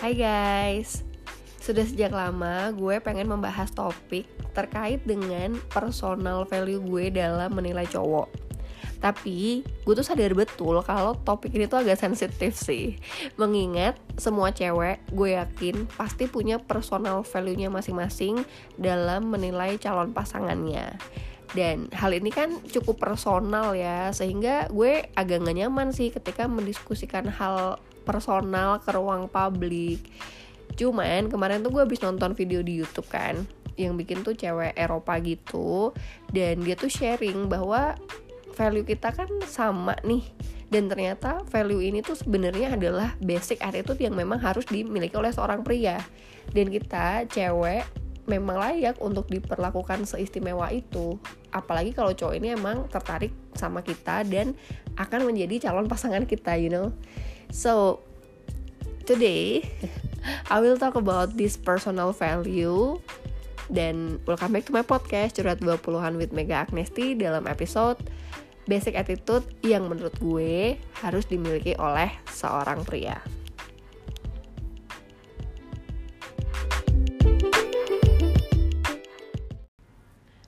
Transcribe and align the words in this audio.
Hai 0.00 0.16
guys, 0.16 1.04
sudah 1.60 1.84
sejak 1.84 2.08
lama 2.08 2.72
gue 2.72 3.04
pengen 3.04 3.28
membahas 3.28 3.68
topik 3.68 4.24
terkait 4.56 5.04
dengan 5.04 5.60
personal 5.68 6.48
value 6.48 6.80
gue 6.80 7.12
dalam 7.12 7.52
menilai 7.52 7.84
cowok. 7.84 8.32
Tapi 9.04 9.60
gue 9.60 9.92
tuh 9.92 10.00
sadar 10.00 10.32
betul 10.32 10.80
kalau 10.88 11.12
topik 11.20 11.52
ini 11.52 11.68
tuh 11.68 11.84
agak 11.84 12.00
sensitif 12.00 12.56
sih. 12.56 12.96
Mengingat 13.36 14.00
semua 14.16 14.56
cewek 14.56 15.04
gue 15.12 15.36
yakin 15.36 15.84
pasti 15.92 16.24
punya 16.24 16.56
personal 16.56 17.20
value-nya 17.20 17.68
masing-masing 17.68 18.40
dalam 18.80 19.28
menilai 19.28 19.76
calon 19.76 20.16
pasangannya. 20.16 20.96
Dan 21.52 21.92
hal 21.92 22.16
ini 22.16 22.32
kan 22.32 22.56
cukup 22.72 23.04
personal 23.04 23.76
ya 23.76 24.16
sehingga 24.16 24.72
gue 24.72 25.12
agak 25.12 25.44
gak 25.44 25.56
nyaman 25.60 25.92
sih 25.92 26.08
ketika 26.08 26.48
mendiskusikan 26.48 27.28
hal 27.28 27.76
personal 28.02 28.80
ke 28.80 28.90
ruang 28.92 29.26
publik. 29.30 30.00
Cuman 30.74 31.28
kemarin 31.28 31.60
tuh 31.60 31.74
gue 31.74 31.82
habis 31.82 32.00
nonton 32.00 32.32
video 32.32 32.64
di 32.64 32.80
YouTube 32.80 33.08
kan 33.10 33.42
yang 33.78 33.96
bikin 33.96 34.20
tuh 34.20 34.36
cewek 34.36 34.76
Eropa 34.76 35.16
gitu 35.24 35.96
dan 36.36 36.60
dia 36.60 36.76
tuh 36.76 36.92
sharing 36.92 37.48
bahwa 37.48 37.96
value 38.52 38.84
kita 38.84 39.08
kan 39.08 39.30
sama 39.48 39.96
nih 40.04 40.20
dan 40.70 40.86
ternyata 40.86 41.42
value 41.50 41.82
ini 41.82 41.98
tuh 41.98 42.14
sebenarnya 42.14 42.78
adalah 42.78 43.18
basic 43.18 43.58
attitude 43.58 43.98
yang 43.98 44.14
memang 44.14 44.38
harus 44.38 44.62
dimiliki 44.70 45.18
oleh 45.18 45.34
seorang 45.34 45.66
pria. 45.66 45.98
Dan 46.54 46.70
kita 46.70 47.26
cewek 47.26 47.82
memang 48.30 48.62
layak 48.62 49.02
untuk 49.02 49.26
diperlakukan 49.26 50.06
seistimewa 50.06 50.70
itu. 50.70 51.18
Apalagi 51.50 51.90
kalau 51.90 52.14
cowok 52.14 52.38
ini 52.38 52.54
emang 52.54 52.86
tertarik 52.86 53.34
sama 53.58 53.82
kita 53.82 54.22
dan 54.22 54.54
akan 54.94 55.26
menjadi 55.26 55.68
calon 55.68 55.90
pasangan 55.90 56.22
kita 56.22 56.54
you 56.54 56.70
know 56.70 56.94
So, 57.50 57.98
today 59.10 59.66
I 60.46 60.62
will 60.62 60.78
talk 60.78 60.94
about 60.94 61.34
this 61.34 61.58
personal 61.58 62.14
value 62.14 63.02
dan 63.66 64.22
welcome 64.22 64.54
back 64.54 64.70
to 64.70 64.74
my 64.74 64.86
podcast 64.86 65.34
Curhat 65.34 65.58
20-an 65.58 66.14
with 66.14 66.30
Mega 66.30 66.62
Agnesti 66.62 67.18
dalam 67.18 67.50
episode 67.50 67.98
Basic 68.70 68.94
Attitude 68.94 69.42
yang 69.66 69.90
menurut 69.90 70.14
gue 70.22 70.78
harus 71.02 71.26
dimiliki 71.26 71.74
oleh 71.74 72.14
seorang 72.30 72.86
pria. 72.86 73.18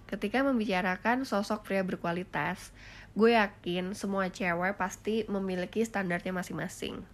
Ketika 0.06 0.46
membicarakan 0.46 1.26
sosok 1.26 1.66
pria 1.66 1.82
berkualitas, 1.82 2.70
gue 3.12 3.36
yakin 3.36 3.92
semua 3.92 4.32
cewek 4.32 4.80
pasti 4.80 5.28
memiliki 5.28 5.84
standarnya 5.84 6.32
masing-masing. 6.32 7.04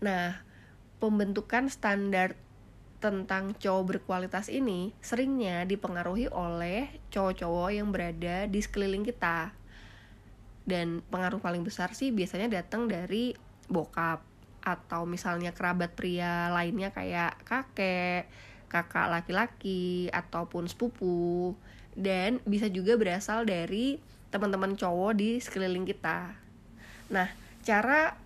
Nah, 0.00 0.40
pembentukan 1.02 1.68
standar 1.68 2.34
tentang 2.98 3.54
cowok 3.54 3.84
berkualitas 3.94 4.50
ini 4.50 4.90
seringnya 4.98 5.62
dipengaruhi 5.68 6.26
oleh 6.32 6.90
cowok-cowok 7.14 7.70
yang 7.70 7.94
berada 7.94 8.48
di 8.50 8.58
sekeliling 8.58 9.06
kita. 9.06 9.54
Dan 10.68 11.00
pengaruh 11.08 11.40
paling 11.40 11.64
besar 11.64 11.94
sih 11.96 12.12
biasanya 12.12 12.60
datang 12.60 12.90
dari 12.90 13.32
bokap 13.70 14.20
atau 14.64 15.08
misalnya 15.08 15.54
kerabat 15.54 15.96
pria 15.96 16.50
lainnya 16.52 16.92
kayak 16.92 17.40
kakek, 17.46 18.28
kakak 18.68 19.08
laki-laki 19.08 20.12
ataupun 20.12 20.68
sepupu 20.68 21.56
dan 21.96 22.38
bisa 22.44 22.68
juga 22.68 23.00
berasal 23.00 23.48
dari 23.48 23.96
teman-teman 24.28 24.76
cowok 24.76 25.12
di 25.16 25.40
sekeliling 25.40 25.88
kita. 25.88 26.36
Nah, 27.08 27.28
cara 27.64 28.16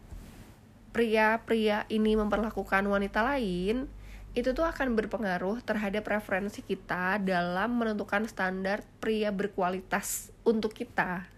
pria-pria 0.93 1.89
ini 1.89 2.19
memperlakukan 2.19 2.85
wanita 2.85 3.25
lain 3.25 3.89
itu 4.33 4.57
tuh 4.57 4.65
akan 4.65 4.97
berpengaruh 4.97 5.61
terhadap 5.61 6.09
referensi 6.09 6.65
kita 6.65 7.21
dalam 7.21 7.77
menentukan 7.77 8.25
standar 8.25 8.81
pria 8.97 9.29
berkualitas 9.29 10.33
untuk 10.41 10.73
kita. 10.73 11.29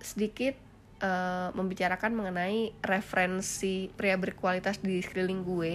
Sedikit 0.00 0.56
uh, 1.04 1.52
membicarakan 1.52 2.16
mengenai 2.16 2.72
referensi 2.80 3.92
pria 3.92 4.16
berkualitas 4.16 4.80
di 4.80 5.04
sekeliling 5.04 5.44
gue. 5.44 5.74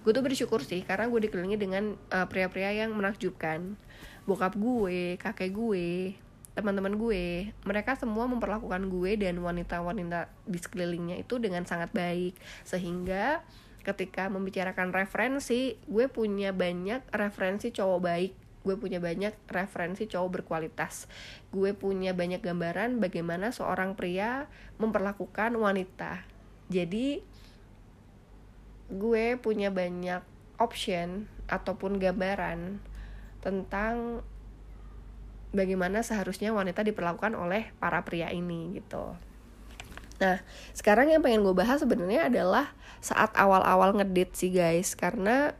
Gue 0.00 0.12
tuh 0.16 0.24
bersyukur 0.24 0.64
sih 0.64 0.80
karena 0.80 1.12
gue 1.12 1.28
dikelilingi 1.28 1.58
dengan 1.60 1.92
uh, 2.08 2.24
pria-pria 2.24 2.72
yang 2.72 2.96
menakjubkan. 2.96 3.76
Bokap 4.24 4.56
gue, 4.56 5.20
kakek 5.20 5.52
gue, 5.52 6.16
teman-teman 6.52 7.00
gue 7.00 7.48
mereka 7.64 7.96
semua 7.96 8.28
memperlakukan 8.28 8.84
gue 8.92 9.16
dan 9.16 9.40
wanita-wanita 9.40 10.28
di 10.44 10.58
sekelilingnya 10.60 11.24
itu 11.24 11.40
dengan 11.40 11.64
sangat 11.64 11.92
baik. 11.96 12.36
Sehingga 12.64 13.40
ketika 13.82 14.30
membicarakan 14.30 14.94
referensi 14.94 15.80
gue 15.88 16.06
punya 16.06 16.54
banyak 16.54 17.02
referensi 17.10 17.72
cowok 17.72 18.00
baik. 18.00 18.32
Gue 18.62 18.78
punya 18.78 19.02
banyak 19.02 19.34
referensi 19.50 20.06
cowok 20.06 20.38
berkualitas. 20.38 21.10
Gue 21.50 21.74
punya 21.74 22.14
banyak 22.14 22.38
gambaran 22.38 23.02
bagaimana 23.02 23.50
seorang 23.50 23.98
pria 23.98 24.46
memperlakukan 24.78 25.58
wanita. 25.58 26.22
Jadi 26.70 27.18
gue 28.92 29.24
punya 29.40 29.72
banyak 29.72 30.22
option 30.62 31.26
ataupun 31.50 31.98
gambaran 31.98 32.78
tentang 33.42 34.22
bagaimana 35.52 36.00
seharusnya 36.00 36.50
wanita 36.50 36.82
diperlakukan 36.82 37.36
oleh 37.36 37.70
para 37.76 38.00
pria 38.02 38.32
ini 38.32 38.80
gitu. 38.80 39.14
Nah, 40.18 40.38
sekarang 40.72 41.12
yang 41.12 41.20
pengen 41.20 41.44
gue 41.44 41.54
bahas 41.54 41.82
sebenarnya 41.82 42.32
adalah 42.32 42.72
saat 43.02 43.34
awal-awal 43.34 43.96
ngedit 44.00 44.32
sih 44.36 44.50
guys, 44.54 44.94
karena 44.94 45.52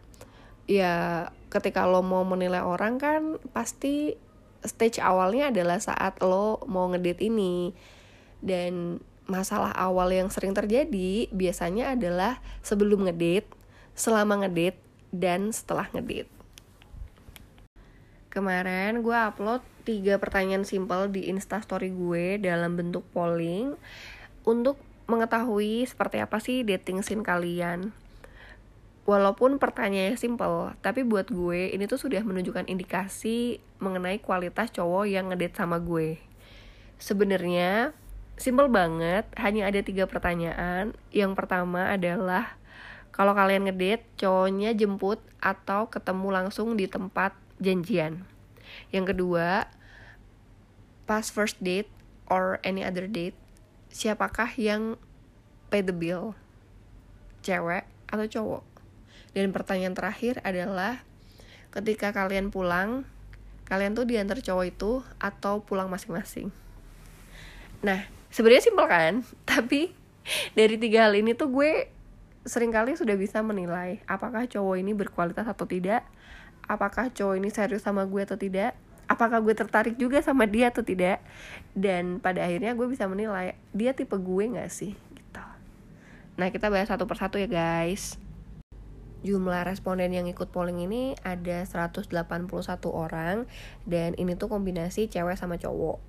ya 0.71 1.29
ketika 1.53 1.85
lo 1.85 2.01
mau 2.01 2.23
menilai 2.23 2.63
orang 2.63 2.97
kan 2.97 3.37
pasti 3.51 4.17
stage 4.63 5.03
awalnya 5.03 5.51
adalah 5.51 5.83
saat 5.83 6.23
lo 6.23 6.63
mau 6.71 6.87
ngedit 6.95 7.19
ini 7.19 7.75
dan 8.39 9.03
masalah 9.27 9.75
awal 9.75 10.11
yang 10.15 10.31
sering 10.31 10.55
terjadi 10.55 11.27
biasanya 11.35 11.99
adalah 11.99 12.39
sebelum 12.63 13.11
ngedit, 13.11 13.47
selama 13.99 14.47
ngedit, 14.47 14.79
dan 15.11 15.51
setelah 15.51 15.91
ngedit. 15.91 16.31
Kemarin 18.33 19.05
gue 19.05 19.13
upload 19.13 19.61
tiga 19.85 20.17
pertanyaan 20.17 20.65
simpel 20.65 21.13
di 21.13 21.29
instastory 21.29 21.93
gue 21.93 22.41
dalam 22.41 22.81
bentuk 22.81 23.05
polling 23.13 23.77
untuk 24.49 24.81
mengetahui 25.05 25.85
seperti 25.85 26.25
apa 26.25 26.41
sih 26.41 26.65
dating 26.65 27.05
scene 27.05 27.21
kalian. 27.21 27.93
Walaupun 29.05 29.61
pertanyaannya 29.61 30.17
simpel, 30.17 30.73
tapi 30.81 31.05
buat 31.05 31.29
gue 31.29 31.77
ini 31.77 31.85
tuh 31.85 32.01
sudah 32.01 32.25
menunjukkan 32.25 32.73
indikasi 32.73 33.61
mengenai 33.85 34.25
kualitas 34.25 34.73
cowok 34.73 35.13
yang 35.13 35.29
ngedate 35.29 35.61
sama 35.61 35.77
gue. 35.77 36.17
Sebenarnya 36.97 37.93
simpel 38.41 38.73
banget, 38.73 39.29
hanya 39.37 39.69
ada 39.69 39.85
tiga 39.85 40.09
pertanyaan. 40.09 40.97
Yang 41.13 41.37
pertama 41.37 41.93
adalah 41.93 42.57
kalau 43.13 43.37
kalian 43.37 43.69
ngedate, 43.69 44.09
cowoknya 44.17 44.73
jemput 44.73 45.21
atau 45.37 45.93
ketemu 45.93 46.33
langsung 46.33 46.81
di 46.81 46.89
tempat 46.89 47.37
janjian. 47.63 48.27
Yang 48.91 49.15
kedua, 49.15 49.71
pas 51.07 51.31
first 51.31 51.63
date 51.63 51.89
or 52.27 52.59
any 52.67 52.83
other 52.83 53.07
date, 53.07 53.39
siapakah 53.95 54.51
yang 54.59 54.99
pay 55.71 55.81
the 55.81 55.95
bill? 55.95 56.35
Cewek 57.47 57.87
atau 58.11 58.27
cowok? 58.27 58.65
Dan 59.33 59.55
pertanyaan 59.55 59.97
terakhir 59.97 60.43
adalah 60.45 61.01
ketika 61.73 62.13
kalian 62.13 62.53
pulang, 62.53 63.09
kalian 63.65 63.97
tuh 63.97 64.05
diantar 64.05 64.45
cowok 64.45 64.67
itu 64.69 64.93
atau 65.17 65.65
pulang 65.65 65.89
masing-masing. 65.89 66.53
Nah, 67.81 68.05
sebenarnya 68.29 68.69
simpel 68.69 68.87
kan? 68.87 69.25
Tapi 69.51 69.91
dari 70.53 70.77
tiga 70.77 71.09
hal 71.09 71.17
ini 71.17 71.33
tuh 71.33 71.49
gue 71.51 71.89
sering 72.43 72.75
kali 72.75 72.99
sudah 72.99 73.15
bisa 73.15 73.39
menilai 73.39 74.03
apakah 74.11 74.51
cowok 74.51 74.77
ini 74.79 74.93
berkualitas 74.95 75.47
atau 75.47 75.63
tidak 75.63 76.03
apakah 76.73 77.13
cowok 77.13 77.37
ini 77.37 77.53
serius 77.53 77.85
sama 77.85 78.09
gue 78.09 78.25
atau 78.25 78.41
tidak 78.41 78.73
apakah 79.13 79.45
gue 79.45 79.53
tertarik 79.53 80.01
juga 80.01 80.25
sama 80.25 80.49
dia 80.49 80.73
atau 80.73 80.81
tidak 80.81 81.21
dan 81.77 82.17
pada 82.17 82.49
akhirnya 82.49 82.73
gue 82.73 82.89
bisa 82.89 83.05
menilai 83.05 83.61
dia 83.77 83.93
tipe 83.93 84.17
gue 84.17 84.45
gak 84.57 84.73
sih 84.73 84.97
gitu. 85.13 85.45
Nah 86.41 86.49
kita 86.49 86.73
bahas 86.73 86.89
satu 86.89 87.05
persatu 87.05 87.37
ya 87.37 87.45
guys. 87.45 88.17
Jumlah 89.23 89.63
responden 89.63 90.11
yang 90.11 90.27
ikut 90.27 90.51
polling 90.51 90.83
ini 90.83 91.15
ada 91.23 91.63
181 91.63 92.11
orang 92.91 93.47
dan 93.87 94.19
ini 94.19 94.35
tuh 94.35 94.51
kombinasi 94.51 95.07
cewek 95.07 95.39
sama 95.39 95.63
cowok. 95.63 96.03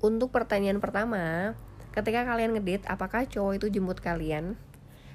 Untuk 0.00 0.32
pertanyaan 0.32 0.80
pertama 0.80 1.52
ketika 1.92 2.24
kalian 2.24 2.56
ngedit 2.56 2.86
apakah 2.88 3.28
cowok 3.28 3.60
itu 3.60 3.66
jemput 3.68 4.00
kalian? 4.00 4.56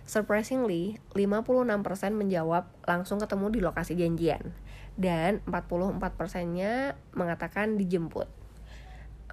Surprisingly, 0.05 1.01
56% 1.17 1.65
menjawab 2.13 2.69
langsung 2.85 3.17
ketemu 3.17 3.45
di 3.49 3.59
lokasi 3.65 3.97
janjian 3.97 4.53
dan 4.95 5.43
44%-nya 5.47 6.95
mengatakan 7.11 7.75
dijemput. 7.75 8.27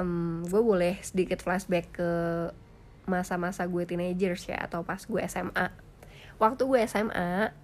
Um, 0.01 0.43
gue 0.49 0.63
boleh 0.63 0.99
sedikit 1.05 1.45
flashback 1.45 1.95
ke 1.95 2.11
masa-masa 3.07 3.67
gue 3.67 3.83
teenagers 3.83 4.47
ya 4.47 4.63
atau 4.63 4.87
pas 4.87 5.03
gue 5.03 5.21
SMA. 5.27 5.69
waktu 6.39 6.63
gue 6.67 6.81
SMA 6.91 7.55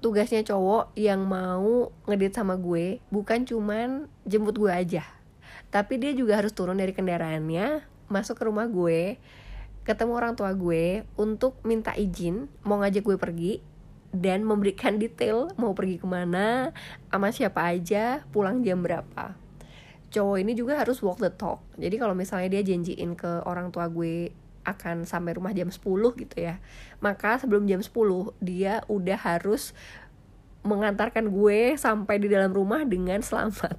tugasnya 0.00 0.44
cowok 0.44 0.92
yang 0.96 1.24
mau 1.24 1.92
ngedit 2.08 2.36
sama 2.36 2.56
gue 2.56 3.00
bukan 3.08 3.44
cuman 3.48 4.08
jemput 4.28 4.56
gue 4.56 4.72
aja 4.72 5.04
tapi 5.72 6.00
dia 6.00 6.12
juga 6.12 6.40
harus 6.40 6.52
turun 6.52 6.76
dari 6.76 6.92
kendaraannya 6.92 7.84
masuk 8.08 8.40
ke 8.40 8.44
rumah 8.48 8.68
gue 8.68 9.16
ketemu 9.84 10.12
orang 10.16 10.32
tua 10.36 10.52
gue 10.52 11.04
untuk 11.16 11.56
minta 11.64 11.92
izin 11.96 12.48
mau 12.64 12.80
ngajak 12.80 13.04
gue 13.04 13.16
pergi 13.16 13.52
dan 14.14 14.46
memberikan 14.46 14.98
detail 15.00 15.50
mau 15.58 15.74
pergi 15.74 15.98
ke 16.02 16.06
mana 16.06 16.70
sama 17.10 17.30
siapa 17.30 17.72
aja 17.72 18.22
pulang 18.30 18.62
jam 18.62 18.82
berapa. 18.82 19.34
Cowok 20.10 20.36
ini 20.38 20.52
juga 20.54 20.80
harus 20.80 21.02
walk 21.02 21.18
the 21.18 21.30
talk. 21.34 21.60
Jadi 21.76 21.98
kalau 21.98 22.14
misalnya 22.14 22.48
dia 22.58 22.62
janjiin 22.62 23.18
ke 23.18 23.42
orang 23.44 23.74
tua 23.74 23.90
gue 23.90 24.30
akan 24.66 25.06
sampai 25.06 25.38
rumah 25.38 25.54
jam 25.54 25.70
10 25.70 25.78
gitu 26.26 26.36
ya 26.42 26.58
maka 26.98 27.38
sebelum 27.38 27.70
jam 27.70 27.78
10 27.78 27.94
dia 28.42 28.82
udah 28.90 29.14
harus 29.14 29.70
mengantarkan 30.66 31.30
gue 31.30 31.78
sampai 31.78 32.18
di 32.18 32.26
dalam 32.26 32.50
rumah 32.50 32.82
dengan 32.82 33.22
selamat. 33.22 33.78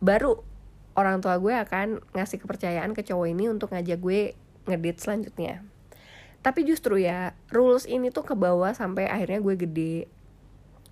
Baru 0.00 0.40
orang 0.96 1.20
tua 1.20 1.36
gue 1.36 1.52
akan 1.52 2.00
ngasih 2.16 2.40
kepercayaan 2.40 2.96
ke 2.96 3.04
cowok 3.04 3.28
ini 3.28 3.52
untuk 3.52 3.76
ngajak 3.76 4.00
gue 4.00 4.32
ngedit 4.64 4.96
selanjutnya 4.96 5.75
tapi 6.46 6.62
justru 6.62 7.02
ya 7.02 7.34
rules 7.50 7.90
ini 7.90 8.14
tuh 8.14 8.22
ke 8.22 8.38
bawah 8.38 8.70
sampai 8.70 9.10
akhirnya 9.10 9.42
gue 9.42 9.54
gede. 9.58 9.96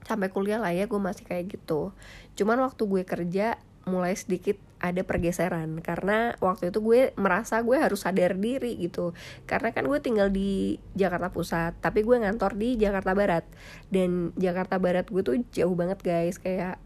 Sampai 0.03 0.27
kuliah 0.35 0.59
lah 0.59 0.75
ya 0.75 0.91
gue 0.91 0.99
masih 0.99 1.23
kayak 1.23 1.55
gitu. 1.55 1.95
Cuman 2.35 2.59
waktu 2.59 2.83
gue 2.91 3.07
kerja 3.07 3.63
mulai 3.87 4.19
sedikit 4.19 4.59
ada 4.83 5.07
pergeseran. 5.07 5.79
Karena 5.79 6.35
waktu 6.43 6.75
itu 6.75 6.83
gue 6.83 7.15
merasa 7.15 7.63
gue 7.63 7.79
harus 7.79 8.03
sadar 8.03 8.35
diri 8.35 8.83
gitu. 8.83 9.15
Karena 9.47 9.71
kan 9.71 9.87
gue 9.87 10.03
tinggal 10.03 10.35
di 10.35 10.83
Jakarta 10.99 11.31
Pusat 11.31 11.79
tapi 11.79 12.03
gue 12.03 12.19
ngantor 12.19 12.59
di 12.59 12.75
Jakarta 12.75 13.15
Barat. 13.15 13.47
Dan 13.95 14.35
Jakarta 14.35 14.83
Barat 14.83 15.07
gue 15.07 15.23
tuh 15.23 15.39
jauh 15.55 15.79
banget 15.79 16.03
guys. 16.03 16.43
Kayak 16.43 16.83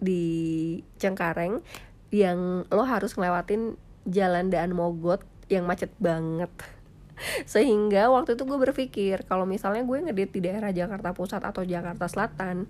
di 0.00 0.24
Cengkareng 0.96 1.60
yang 2.08 2.64
lo 2.72 2.88
harus 2.88 3.12
ngelewatin 3.12 3.76
jalan 4.08 4.48
Daan 4.48 4.72
Mogot 4.72 5.20
yang 5.52 5.68
macet 5.68 5.92
banget 6.00 6.48
sehingga 7.52 8.12
waktu 8.12 8.36
itu 8.36 8.44
gue 8.44 8.58
berpikir 8.60 9.16
kalau 9.24 9.48
misalnya 9.48 9.82
gue 9.84 9.98
ngedit 10.10 10.30
di 10.32 10.40
daerah 10.44 10.70
Jakarta 10.70 11.16
Pusat 11.16 11.42
atau 11.48 11.62
Jakarta 11.64 12.06
Selatan 12.08 12.68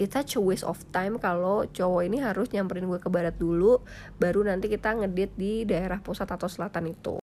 it's 0.00 0.16
such 0.16 0.34
a 0.34 0.40
waste 0.40 0.64
of 0.64 0.80
time 0.90 1.20
kalau 1.20 1.68
cowok 1.68 2.08
ini 2.08 2.24
harus 2.24 2.48
nyamperin 2.56 2.88
gue 2.88 2.96
ke 2.96 3.12
barat 3.12 3.36
dulu 3.36 3.84
baru 4.16 4.48
nanti 4.48 4.72
kita 4.72 4.96
ngedit 4.96 5.36
di 5.36 5.68
daerah 5.68 6.00
pusat 6.00 6.24
atau 6.32 6.48
selatan 6.48 6.88
itu. 6.88 7.20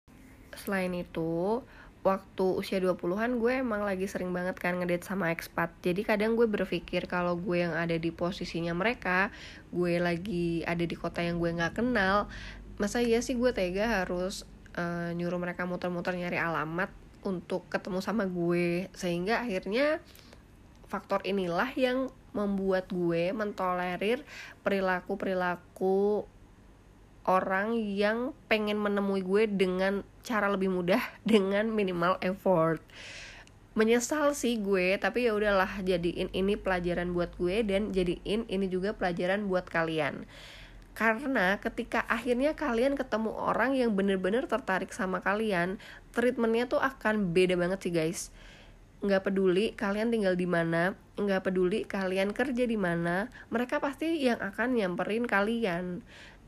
Selain 0.54 0.94
itu 0.94 1.66
waktu 2.06 2.46
usia 2.56 2.78
20-an 2.78 3.42
gue 3.42 3.66
emang 3.66 3.82
lagi 3.82 4.06
sering 4.06 4.30
banget 4.30 4.62
kan 4.62 4.78
ngedit 4.78 5.02
sama 5.02 5.34
expat. 5.34 5.74
Jadi 5.82 6.06
kadang 6.06 6.38
gue 6.38 6.46
berpikir 6.46 7.10
kalau 7.10 7.34
gue 7.36 7.66
yang 7.66 7.74
ada 7.74 7.98
di 7.98 8.14
posisinya 8.14 8.78
mereka 8.78 9.34
gue 9.74 9.98
lagi 9.98 10.62
ada 10.64 10.86
di 10.86 10.94
kota 10.94 11.26
yang 11.26 11.42
gue 11.42 11.58
nggak 11.58 11.82
kenal 11.82 12.30
masa 12.78 13.02
iya 13.02 13.26
sih 13.26 13.34
gue 13.34 13.50
tega 13.58 14.06
harus 14.06 14.46
uh, 14.78 15.12
nyuruh 15.18 15.42
mereka 15.42 15.66
muter-muter 15.66 16.14
nyari 16.16 16.38
alamat 16.38 16.94
untuk 17.26 17.66
ketemu 17.68 18.00
sama 18.00 18.30
gue. 18.30 18.88
Sehingga 18.94 19.44
akhirnya 19.44 20.00
faktor 20.88 21.26
inilah 21.28 21.74
yang 21.76 22.14
membuat 22.32 22.88
gue 22.94 23.34
mentolerir 23.34 24.22
perilaku-perilaku 24.62 26.24
orang 27.28 27.76
yang 27.76 28.32
pengen 28.48 28.80
menemui 28.80 29.20
gue 29.20 29.44
dengan 29.52 30.06
cara 30.24 30.48
lebih 30.48 30.72
mudah 30.72 31.02
dengan 31.28 31.68
minimal 31.68 32.22
effort. 32.24 32.80
Menyesal 33.78 34.34
sih 34.34 34.58
gue 34.58 34.98
tapi 34.98 35.30
ya 35.30 35.38
udahlah 35.38 35.70
jadiin 35.86 36.34
ini 36.34 36.58
pelajaran 36.58 37.14
buat 37.14 37.30
gue 37.38 37.62
dan 37.62 37.94
jadiin 37.94 38.50
ini 38.50 38.66
juga 38.66 38.98
pelajaran 38.98 39.46
buat 39.46 39.70
kalian 39.70 40.26
karena 40.98 41.62
ketika 41.62 42.02
akhirnya 42.10 42.58
kalian 42.58 42.98
ketemu 42.98 43.30
orang 43.30 43.78
yang 43.78 43.94
bener-bener 43.94 44.50
tertarik 44.50 44.90
sama 44.90 45.22
kalian 45.22 45.78
treatmentnya 46.10 46.66
tuh 46.66 46.82
akan 46.82 47.38
beda 47.38 47.54
banget 47.54 47.86
sih 47.86 47.94
guys. 47.94 48.34
Nggak 49.06 49.30
peduli 49.30 49.78
kalian 49.78 50.10
tinggal 50.10 50.34
di 50.34 50.50
mana 50.50 50.98
nggak 51.22 51.46
peduli 51.46 51.86
kalian 51.86 52.34
kerja 52.34 52.66
di 52.66 52.82
mana 52.82 53.30
mereka 53.54 53.78
pasti 53.78 54.26
yang 54.26 54.42
akan 54.42 54.74
nyamperin 54.74 55.30
kalian. 55.30 56.02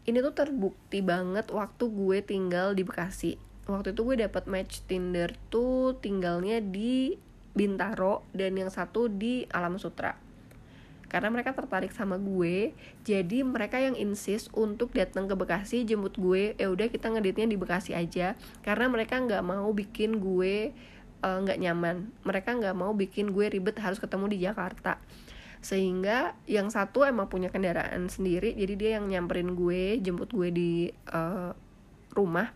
Ini 0.10 0.18
tuh 0.26 0.34
terbukti 0.34 1.06
banget 1.06 1.54
waktu 1.54 1.86
gue 1.86 2.18
tinggal 2.26 2.74
di 2.74 2.82
Bekasi. 2.82 3.38
Waktu 3.70 3.94
itu 3.94 4.02
gue 4.02 4.18
dapet 4.18 4.50
match 4.50 4.82
Tinder 4.90 5.30
tuh 5.54 6.02
tinggalnya 6.02 6.58
di 6.58 7.14
Bintaro 7.54 8.26
dan 8.34 8.58
yang 8.58 8.74
satu 8.74 9.14
di 9.14 9.46
Alam 9.54 9.78
Sutra 9.78 10.29
karena 11.10 11.34
mereka 11.34 11.58
tertarik 11.58 11.90
sama 11.92 12.22
gue 12.22 12.72
jadi 13.02 13.42
mereka 13.42 13.82
yang 13.82 13.98
insist 13.98 14.54
untuk 14.54 14.94
datang 14.94 15.26
ke 15.26 15.34
Bekasi 15.34 15.84
jemput 15.84 16.16
gue 16.16 16.54
ya 16.56 16.70
udah 16.70 16.88
kita 16.88 17.10
ngeditnya 17.10 17.50
di 17.50 17.58
Bekasi 17.58 17.98
aja. 17.98 18.38
Karena 18.62 18.86
mereka 18.88 19.18
nggak 19.18 19.42
mau 19.42 19.74
bikin 19.74 20.22
gue 20.22 20.72
Eh, 21.20 21.38
nggak 21.44 21.60
uh, 21.60 21.64
nyaman. 21.68 22.16
Mereka 22.24 22.50
nggak 22.56 22.76
mau 22.80 22.96
bikin 22.96 23.36
gue 23.36 23.52
ribet 23.52 23.76
harus 23.84 24.00
ketemu 24.00 24.26
di 24.32 24.38
Jakarta. 24.40 24.96
Sehingga 25.60 26.40
yang 26.48 26.72
satu 26.72 27.04
emang 27.04 27.28
punya 27.28 27.52
kendaraan 27.52 28.08
sendiri 28.08 28.56
jadi 28.56 28.74
dia 28.80 28.90
yang 29.00 29.12
nyamperin 29.12 29.52
gue 29.52 30.00
jemput 30.00 30.32
gue 30.32 30.50
di 30.56 30.72
uh, 31.12 31.52
rumah. 32.16 32.56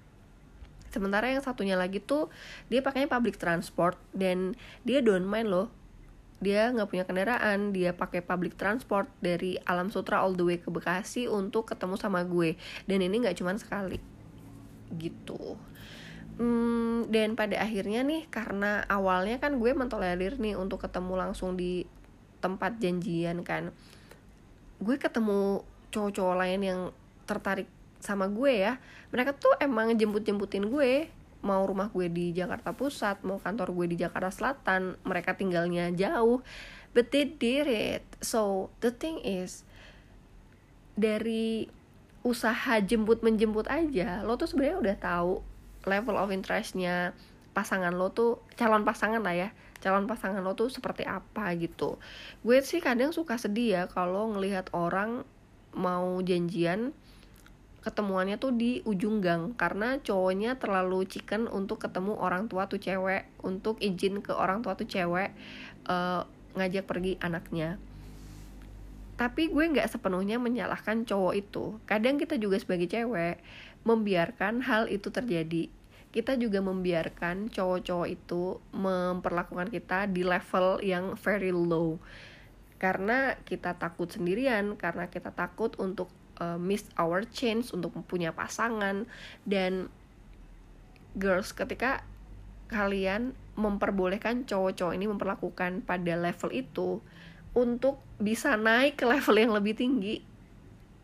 Sementara 0.95 1.27
yang 1.27 1.43
satunya 1.43 1.75
lagi 1.75 1.99
tuh 1.99 2.31
dia 2.71 2.79
pakainya 2.79 3.11
public 3.11 3.35
transport 3.35 3.99
dan 4.15 4.55
dia 4.87 5.03
don't 5.03 5.27
mind 5.27 5.51
loh 5.51 5.67
dia 6.43 6.69
nggak 6.75 6.91
punya 6.91 7.07
kendaraan 7.07 7.71
dia 7.71 7.95
pakai 7.95 8.19
public 8.19 8.59
transport 8.59 9.07
dari 9.23 9.55
Alam 9.63 9.89
Sutra 9.89 10.19
all 10.19 10.35
the 10.35 10.43
way 10.43 10.59
ke 10.59 10.67
Bekasi 10.67 11.31
untuk 11.31 11.71
ketemu 11.71 11.95
sama 11.95 12.27
gue. 12.27 12.59
Dan 12.85 12.99
ini 12.99 13.23
nggak 13.23 13.39
cuma 13.39 13.55
sekali. 13.55 13.97
Gitu. 14.93 15.55
Hmm, 16.37 17.07
dan 17.13 17.39
pada 17.39 17.61
akhirnya 17.61 18.01
nih 18.03 18.25
karena 18.27 18.83
awalnya 18.89 19.37
kan 19.37 19.61
gue 19.61 19.71
mentolerir 19.71 20.41
nih 20.41 20.57
untuk 20.57 20.81
ketemu 20.81 21.13
langsung 21.13 21.53
di 21.53 21.85
tempat 22.41 22.75
janjian 22.81 23.45
kan 23.45 23.71
gue 24.83 24.99
ketemu 24.99 25.63
cowok-cowok 25.93 26.35
lain 26.35 26.61
yang 26.65 26.79
tertarik 27.23 27.69
sama 28.03 28.27
gue 28.27 28.67
ya. 28.67 28.83
Mereka 29.15 29.39
tuh 29.39 29.55
emang 29.63 29.95
jemput-jemputin 29.95 30.67
gue 30.67 31.07
mau 31.43 31.67
rumah 31.67 31.91
gue 31.91 32.07
di 32.07 32.31
Jakarta 32.31 32.71
Pusat 32.71 33.27
mau 33.27 33.37
kantor 33.37 33.75
gue 33.75 33.93
di 33.93 33.97
Jakarta 33.99 34.31
Selatan 34.31 34.95
mereka 35.03 35.35
tinggalnya 35.35 35.91
jauh. 35.91 36.41
But 36.95 37.11
they 37.11 37.27
did 37.27 37.67
it. 37.67 38.05
So 38.23 38.71
the 38.79 38.95
thing 38.95 39.19
is 39.21 39.67
dari 40.95 41.67
usaha 42.23 42.79
jemput 42.79 43.19
menjemput 43.19 43.67
aja 43.67 44.23
lo 44.23 44.39
tuh 44.39 44.47
sebenarnya 44.47 44.79
udah 44.79 44.95
tahu 44.95 45.33
level 45.83 46.15
of 46.15 46.31
interestnya 46.31 47.11
pasangan 47.51 47.91
lo 47.91 48.15
tuh 48.15 48.39
calon 48.55 48.87
pasangan 48.87 49.19
lah 49.19 49.35
ya 49.35 49.49
calon 49.83 50.07
pasangan 50.07 50.39
lo 50.39 50.55
tuh 50.55 50.71
seperti 50.71 51.03
apa 51.03 51.51
gitu. 51.59 51.99
Gue 52.39 52.63
sih 52.63 52.79
kadang 52.79 53.11
suka 53.11 53.35
sedih 53.35 53.69
ya 53.75 53.83
kalau 53.91 54.31
ngelihat 54.31 54.71
orang 54.71 55.27
mau 55.75 56.23
janjian 56.23 56.95
ketemuannya 57.83 58.39
tuh 58.39 58.55
di 58.55 58.79
ujung 58.87 59.19
gang 59.19 59.51
karena 59.59 59.99
cowoknya 59.99 60.55
terlalu 60.55 61.03
chicken 61.03 61.51
untuk 61.51 61.83
ketemu 61.83 62.15
orang 62.15 62.47
tua 62.47 62.71
tuh 62.71 62.79
cewek 62.79 63.27
untuk 63.43 63.75
izin 63.83 64.23
ke 64.23 64.31
orang 64.31 64.63
tua 64.63 64.79
tuh 64.79 64.87
cewek 64.87 65.35
uh, 65.91 66.23
ngajak 66.55 66.87
pergi 66.87 67.19
anaknya. 67.19 67.75
Tapi 69.19 69.51
gue 69.51 69.65
nggak 69.67 69.91
sepenuhnya 69.91 70.41
menyalahkan 70.41 71.05
cowok 71.05 71.33
itu. 71.37 71.77
Kadang 71.85 72.17
kita 72.17 72.39
juga 72.39 72.57
sebagai 72.57 72.89
cewek 72.89 73.43
membiarkan 73.83 74.63
hal 74.63 74.87
itu 74.89 75.11
terjadi. 75.11 75.69
Kita 76.13 76.37
juga 76.37 76.61
membiarkan 76.61 77.49
cowok-cowok 77.51 78.07
itu 78.09 78.61
memperlakukan 78.73 79.69
kita 79.69 80.07
di 80.07 80.23
level 80.23 80.79
yang 80.81 81.19
very 81.19 81.51
low. 81.51 81.99
Karena 82.79 83.37
kita 83.43 83.75
takut 83.75 84.07
sendirian 84.07 84.77
karena 84.79 85.09
kita 85.09 85.33
takut 85.33 85.73
untuk 85.81 86.09
uh, 86.43 86.59
miss 86.59 86.83
our 86.99 87.23
chance 87.23 87.71
untuk 87.71 87.95
punya 88.03 88.35
pasangan. 88.35 89.07
Dan 89.47 89.87
girls 91.15 91.55
ketika 91.55 92.03
kalian 92.67 93.31
memperbolehkan 93.55 94.43
cowok-cowok 94.43 94.93
ini 94.97 95.05
memperlakukan 95.07 95.85
pada 95.87 96.13
level 96.19 96.51
itu 96.51 96.99
untuk 97.55 98.01
bisa 98.17 98.57
naik 98.59 98.99
ke 98.99 99.05
level 99.05 99.35
yang 99.37 99.53
lebih 99.53 99.77
tinggi 99.77 100.33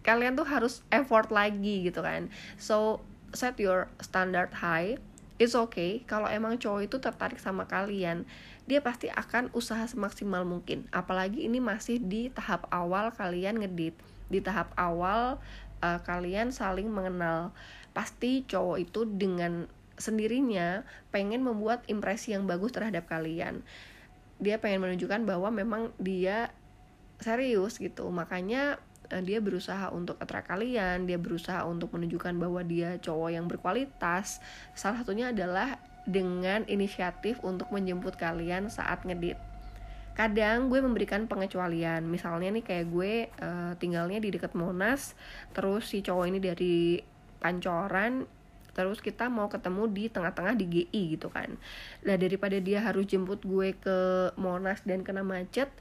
kalian 0.09 0.33
tuh 0.33 0.47
harus 0.47 0.81
effort 0.89 1.29
lagi 1.29 1.85
gitu 1.85 2.01
kan. 2.01 2.31
So 2.57 3.03
set 3.35 3.59
your 3.59 3.91
standard 4.01 4.55
high. 4.57 4.97
It's 5.39 5.55
okay. 5.55 6.03
Kalau 6.03 6.27
emang 6.27 6.59
cowok 6.59 6.81
itu 6.89 6.97
tertarik 6.99 7.39
sama 7.39 7.69
kalian 7.69 8.27
dia 8.69 8.85
pasti 8.85 9.09
akan 9.09 9.49
usaha 9.53 9.81
semaksimal 9.85 10.45
mungkin. 10.45 10.85
Apalagi 10.93 11.45
ini 11.45 11.57
masih 11.57 11.97
di 11.97 12.29
tahap 12.29 12.69
awal 12.69 13.09
kalian 13.13 13.61
ngedit 13.61 13.97
di 14.29 14.39
tahap 14.39 14.71
awal 14.77 15.41
uh, 15.81 15.99
kalian 16.05 16.53
saling 16.53 16.87
mengenal. 16.87 17.51
Pasti 17.91 18.45
cowok 18.45 18.77
itu 18.79 19.03
dengan 19.09 19.65
sendirinya 19.99 20.87
pengen 21.11 21.43
membuat 21.43 21.83
impresi 21.91 22.31
yang 22.31 22.47
bagus 22.47 22.71
terhadap 22.71 23.09
kalian. 23.09 23.65
Dia 24.39 24.61
pengen 24.61 24.87
menunjukkan 24.87 25.27
bahwa 25.27 25.51
memang 25.51 25.91
dia 25.99 26.55
serius 27.19 27.75
gitu. 27.81 28.07
Makanya 28.07 28.79
uh, 29.11 29.23
dia 29.25 29.43
berusaha 29.43 29.91
untuk 29.91 30.15
attract 30.21 30.47
kalian 30.47 31.09
dia 31.09 31.19
berusaha 31.19 31.65
untuk 31.67 31.91
menunjukkan 31.91 32.37
bahwa 32.39 32.61
dia 32.63 32.95
cowok 33.01 33.29
yang 33.33 33.45
berkualitas. 33.49 34.39
Salah 34.77 35.03
satunya 35.03 35.35
adalah 35.35 35.81
dengan 36.09 36.65
inisiatif 36.65 37.37
untuk 37.45 37.69
menjemput 37.69 38.17
kalian 38.17 38.71
saat 38.71 39.05
ngedit 39.05 39.37
kadang 40.19 40.67
gue 40.67 40.83
memberikan 40.83 41.31
pengecualian. 41.31 42.03
Misalnya 42.03 42.51
nih 42.51 42.65
kayak 42.67 42.85
gue 42.91 43.31
uh, 43.39 43.71
tinggalnya 43.79 44.19
di 44.19 44.35
dekat 44.35 44.51
Monas 44.51 45.15
terus 45.55 45.87
si 45.87 46.03
cowok 46.03 46.25
ini 46.27 46.43
dari 46.43 46.99
Pancoran 47.39 48.27
terus 48.75 48.99
kita 48.99 49.31
mau 49.31 49.47
ketemu 49.47 49.87
di 49.87 50.11
tengah-tengah 50.11 50.59
di 50.59 50.65
GI 50.67 51.15
gitu 51.15 51.31
kan. 51.31 51.55
Nah 52.03 52.19
daripada 52.19 52.59
dia 52.59 52.83
harus 52.83 53.07
jemput 53.07 53.39
gue 53.47 53.79
ke 53.79 53.97
Monas 54.35 54.83
dan 54.83 55.07
kena 55.07 55.23
macet 55.23 55.71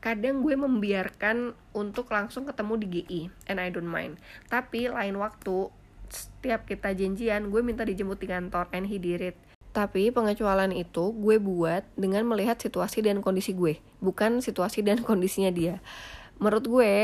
kadang 0.00 0.40
gue 0.40 0.56
membiarkan 0.56 1.52
untuk 1.76 2.08
langsung 2.08 2.48
ketemu 2.48 2.80
di 2.80 2.86
GI 2.88 3.20
and 3.52 3.60
I 3.60 3.68
don't 3.68 3.88
mind. 3.88 4.16
Tapi 4.48 4.88
lain 4.88 5.20
waktu 5.20 5.68
setiap 6.08 6.64
kita 6.64 6.96
janjian 6.96 7.52
gue 7.52 7.60
minta 7.60 7.84
dijemput 7.84 8.24
di 8.24 8.28
kantor 8.30 8.72
and 8.72 8.88
he 8.88 8.96
did 8.96 9.20
it 9.20 9.36
tapi 9.76 10.08
pengecualian 10.08 10.72
itu 10.72 11.12
gue 11.12 11.36
buat 11.36 11.84
dengan 12.00 12.24
melihat 12.24 12.56
situasi 12.56 13.04
dan 13.04 13.20
kondisi 13.20 13.52
gue 13.52 13.76
bukan 14.00 14.40
situasi 14.40 14.80
dan 14.80 15.02
kondisinya 15.08 15.52
dia. 15.52 15.84
Menurut 16.40 16.64
gue 16.64 16.94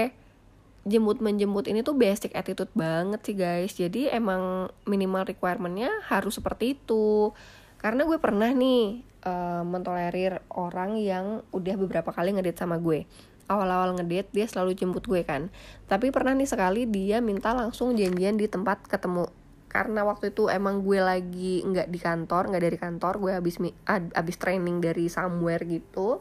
jemput 0.82 1.20
menjemput 1.22 1.68
ini 1.68 1.84
tuh 1.84 1.94
basic 1.94 2.32
attitude 2.32 2.72
banget 2.72 3.20
sih 3.20 3.36
guys. 3.36 3.76
Jadi 3.76 4.08
emang 4.08 4.72
minimal 4.88 5.28
requirementnya 5.28 5.92
harus 6.08 6.40
seperti 6.40 6.80
itu. 6.80 7.36
Karena 7.76 8.08
gue 8.08 8.16
pernah 8.16 8.48
nih 8.48 9.04
uh, 9.28 9.62
mentolerir 9.68 10.40
orang 10.56 10.96
yang 10.96 11.44
udah 11.52 11.76
beberapa 11.76 12.08
kali 12.08 12.32
ngedate 12.32 12.56
sama 12.64 12.80
gue. 12.80 13.04
Awal-awal 13.52 14.00
ngedate 14.00 14.32
dia 14.32 14.46
selalu 14.48 14.80
jemput 14.80 15.04
gue 15.04 15.20
kan. 15.28 15.52
Tapi 15.92 16.08
pernah 16.08 16.32
nih 16.32 16.48
sekali 16.48 16.88
dia 16.88 17.20
minta 17.20 17.52
langsung 17.52 17.92
janjian 17.92 18.40
di 18.40 18.48
tempat 18.48 18.88
ketemu 18.88 19.28
karena 19.72 20.04
waktu 20.04 20.36
itu 20.36 20.52
emang 20.52 20.84
gue 20.84 21.00
lagi 21.00 21.64
nggak 21.64 21.88
di 21.88 21.96
kantor 21.96 22.52
nggak 22.52 22.62
dari 22.68 22.76
kantor 22.76 23.16
gue 23.16 23.32
habis 23.32 23.56
habis 23.88 24.36
training 24.36 24.84
dari 24.84 25.08
somewhere 25.08 25.64
gitu 25.64 26.20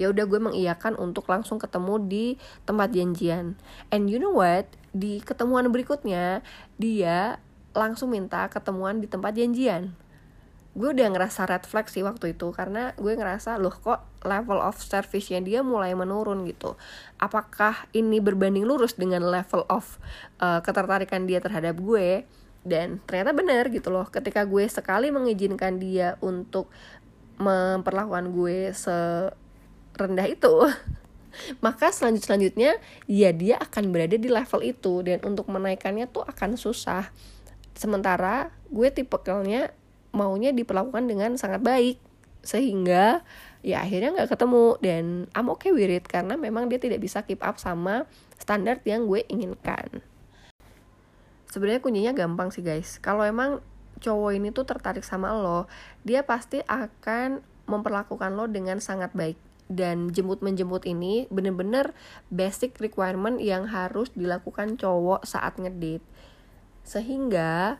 ya 0.00 0.08
udah 0.10 0.24
gue 0.26 0.40
mengiyakan 0.40 0.96
untuk 0.96 1.28
langsung 1.28 1.60
ketemu 1.60 1.94
di 2.08 2.26
tempat 2.64 2.88
janjian. 2.88 3.60
And 3.92 4.08
you 4.08 4.16
know 4.16 4.32
what? 4.32 4.64
Di 4.96 5.20
ketemuan 5.20 5.68
berikutnya 5.68 6.40
dia 6.80 7.36
langsung 7.76 8.16
minta 8.16 8.48
ketemuan 8.48 9.04
di 9.04 9.06
tempat 9.06 9.36
janjian. 9.36 9.92
Gue 10.72 10.96
udah 10.96 11.10
ngerasa 11.12 11.44
red 11.50 11.68
flag 11.68 11.90
sih 11.92 12.00
waktu 12.00 12.32
itu 12.32 12.48
karena 12.54 12.96
gue 12.96 13.12
ngerasa 13.12 13.60
loh 13.60 13.74
kok 13.74 14.06
level 14.24 14.62
of 14.62 14.80
service-nya 14.80 15.44
dia 15.44 15.60
mulai 15.60 15.92
menurun 15.92 16.48
gitu. 16.48 16.80
Apakah 17.20 17.90
ini 17.92 18.24
berbanding 18.24 18.64
lurus 18.64 18.96
dengan 18.96 19.26
level 19.28 19.68
of 19.68 20.00
uh, 20.40 20.64
ketertarikan 20.64 21.28
dia 21.28 21.44
terhadap 21.44 21.76
gue 21.76 22.24
dan 22.60 23.00
ternyata 23.08 23.32
benar 23.32 23.72
gitu 23.72 23.88
loh 23.88 24.04
ketika 24.08 24.44
gue 24.44 24.68
sekali 24.68 25.08
mengizinkan 25.08 25.80
dia 25.80 26.20
untuk 26.20 26.68
memperlakukan 27.40 28.36
gue 28.36 28.76
se 28.76 29.32
rendah 29.96 30.28
itu 30.28 30.54
maka 31.64 31.94
selanjut 31.94 32.26
selanjutnya 32.26 32.76
ya 33.06 33.30
dia 33.30 33.56
akan 33.58 33.94
berada 33.94 34.18
di 34.18 34.28
level 34.28 34.60
itu. 34.66 35.02
Dan 35.06 35.22
untuk 35.22 35.46
menaikkannya 35.48 36.10
tuh 36.10 36.26
akan 36.26 36.58
susah. 36.58 37.10
Sementara 37.74 38.50
gue 38.68 38.88
tipikalnya 38.90 39.72
maunya 40.10 40.50
diperlakukan 40.50 41.06
dengan 41.06 41.38
sangat 41.38 41.62
baik 41.62 42.02
sehingga 42.40 43.22
ya 43.62 43.84
akhirnya 43.84 44.20
nggak 44.20 44.30
ketemu. 44.34 44.66
Dan 44.82 45.04
I'm 45.32 45.48
okay 45.54 45.70
with 45.70 45.90
it 45.90 46.04
karena 46.10 46.34
memang 46.34 46.66
dia 46.66 46.82
tidak 46.82 47.00
bisa 47.00 47.22
keep 47.22 47.40
up 47.46 47.62
sama 47.62 48.10
standar 48.40 48.82
yang 48.84 49.06
gue 49.06 49.22
inginkan 49.30 50.02
sebenarnya 51.50 51.82
kuncinya 51.82 52.12
gampang 52.14 52.54
sih 52.54 52.62
guys. 52.62 53.02
Kalau 53.02 53.26
emang 53.26 53.60
cowok 54.00 54.30
ini 54.32 54.48
tuh 54.54 54.64
tertarik 54.64 55.04
sama 55.04 55.36
lo 55.36 55.68
dia 56.08 56.24
pasti 56.24 56.64
akan 56.64 57.44
memperlakukan 57.68 58.32
lo 58.32 58.48
dengan 58.48 58.78
sangat 58.80 59.12
baik. 59.12 59.36
Dan 59.70 60.10
jemput 60.10 60.42
menjemput 60.42 60.82
ini 60.82 61.30
bener-bener 61.30 61.94
basic 62.26 62.74
requirement 62.82 63.38
yang 63.38 63.70
harus 63.70 64.10
dilakukan 64.18 64.74
cowok 64.74 65.22
saat 65.22 65.54
ngedate. 65.62 66.02
Sehingga 66.82 67.78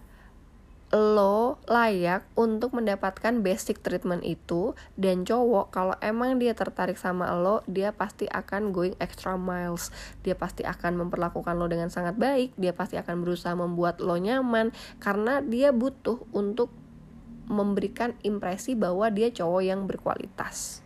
lo 0.91 1.63
layak 1.71 2.27
untuk 2.35 2.75
mendapatkan 2.75 3.47
basic 3.47 3.79
treatment 3.79 4.27
itu 4.27 4.75
dan 4.99 5.23
cowok 5.23 5.71
kalau 5.71 5.95
emang 6.03 6.43
dia 6.43 6.51
tertarik 6.51 6.99
sama 6.99 7.31
lo 7.39 7.63
dia 7.71 7.95
pasti 7.95 8.27
akan 8.27 8.75
going 8.75 8.99
extra 8.99 9.39
miles. 9.39 9.95
Dia 10.27 10.35
pasti 10.35 10.67
akan 10.67 11.07
memperlakukan 11.07 11.55
lo 11.55 11.71
dengan 11.71 11.95
sangat 11.95 12.19
baik 12.19 12.59
dia 12.59 12.75
pasti 12.75 12.99
akan 12.99 13.23
berusaha 13.23 13.55
membuat 13.55 14.03
lo 14.03 14.19
nyaman 14.19 14.75
karena 14.99 15.39
dia 15.39 15.71
butuh 15.71 16.27
untuk 16.35 16.75
memberikan 17.51 18.15
impresi 18.27 18.75
bahwa 18.75 19.11
dia 19.11 19.31
cowok 19.31 19.63
yang 19.63 19.87
berkualitas. 19.87 20.83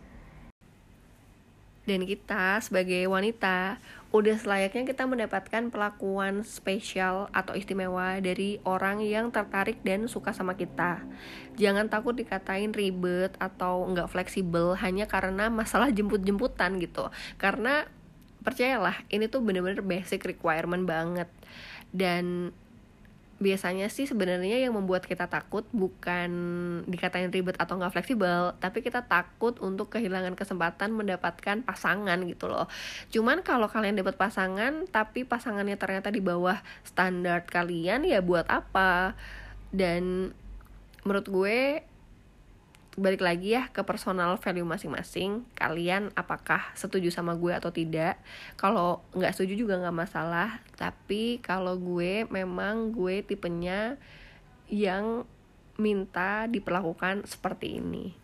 Dan 1.85 2.09
kita 2.09 2.57
sebagai 2.65 3.05
wanita 3.05 3.77
udah 4.15 4.39
selayaknya 4.39 4.87
kita 4.87 5.03
mendapatkan 5.03 5.67
perlakuan 5.67 6.47
spesial 6.47 7.27
atau 7.35 7.51
istimewa 7.51 8.15
dari 8.23 8.63
orang 8.63 9.03
yang 9.03 9.27
tertarik 9.27 9.83
dan 9.83 10.07
suka 10.07 10.31
sama 10.31 10.55
kita. 10.55 11.03
Jangan 11.59 11.91
takut 11.91 12.15
dikatain 12.15 12.71
ribet 12.71 13.35
atau 13.43 13.83
nggak 13.91 14.07
fleksibel 14.07 14.79
hanya 14.79 15.03
karena 15.03 15.51
masalah 15.51 15.91
jemput-jemputan 15.91 16.79
gitu. 16.79 17.11
Karena 17.35 17.83
percayalah 18.39 19.03
ini 19.11 19.27
tuh 19.27 19.43
bener-bener 19.43 19.83
basic 19.83 20.23
requirement 20.23 20.87
banget. 20.87 21.27
Dan 21.91 22.55
biasanya 23.35 23.91
sih 23.91 24.07
sebenarnya 24.07 24.63
yang 24.63 24.71
membuat 24.71 25.03
kita 25.03 25.27
takut 25.27 25.67
bukan 25.75 26.31
dikatain 26.87 27.27
ribet 27.35 27.59
atau 27.59 27.75
nggak 27.75 27.91
fleksibel 27.91 28.55
tapi 28.63 28.79
kita 28.79 29.03
takut 29.03 29.59
untuk 29.59 29.91
kehilangan 29.91 30.39
kesempatan 30.39 30.95
mendapatkan 30.95 31.59
pasangan 31.67 32.15
gitu 32.23 32.47
loh. 32.47 32.71
Cuman 33.11 33.43
kalau 33.43 33.67
kalian 33.67 33.99
dapat 33.99 34.15
pasangan 34.15 34.87
tapi 34.87 35.27
pasangannya 35.27 35.75
ternyata 35.75 36.07
di 36.15 36.23
bawah 36.23 36.63
standar 36.87 37.43
kalian 37.43 38.07
ya 38.07 38.23
buat 38.23 38.47
apa? 38.47 39.19
Dan 39.75 40.31
menurut 41.03 41.27
gue 41.27 41.83
balik 42.95 43.27
lagi 43.27 43.59
ya 43.59 43.67
ke 43.75 43.83
personal 43.83 44.39
value 44.39 44.63
masing-masing. 44.63 45.43
Kalian 45.51 46.15
apakah 46.15 46.71
setuju 46.79 47.11
sama 47.11 47.35
gue 47.35 47.51
atau 47.51 47.69
tidak? 47.69 48.15
Kalau 48.55 49.03
nggak 49.11 49.35
setuju 49.35 49.67
juga 49.67 49.75
nggak 49.83 49.99
masalah. 50.07 50.63
Tapi 50.79 51.43
kalau 51.43 51.75
gue 51.75 52.23
memang 52.31 52.95
gue 52.95 53.19
tipenya 53.19 53.99
yang 54.71 55.27
minta 55.75 56.47
diperlakukan 56.47 57.27
seperti 57.27 57.83
ini. 57.83 58.15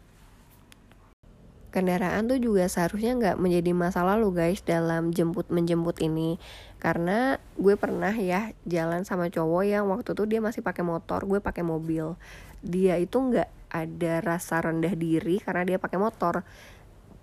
Kendaraan 1.72 2.28
tuh 2.28 2.36
juga 2.36 2.68
seharusnya 2.68 3.16
nggak 3.16 3.40
menjadi 3.40 3.72
masalah 3.72 4.20
lo 4.20 4.36
guys 4.36 4.60
dalam 4.60 5.16
jemput 5.16 5.48
menjemput 5.48 6.00
ini. 6.04 6.36
Karena 6.84 7.40
gue 7.56 7.76
pernah 7.80 8.12
ya 8.12 8.52
jalan 8.68 9.04
sama 9.08 9.32
cowok 9.32 9.64
yang 9.68 9.88
waktu 9.88 10.12
itu 10.12 10.24
dia 10.28 10.40
masih 10.44 10.64
pakai 10.64 10.84
motor 10.84 11.24
gue 11.28 11.40
pakai 11.40 11.64
mobil. 11.64 12.20
Dia 12.60 13.00
itu 13.00 13.16
nggak 13.16 13.61
ada 13.72 14.20
rasa 14.20 14.60
rendah 14.60 14.94
diri 14.94 15.40
karena 15.40 15.64
dia 15.64 15.78
pakai 15.80 15.98
motor. 15.98 16.44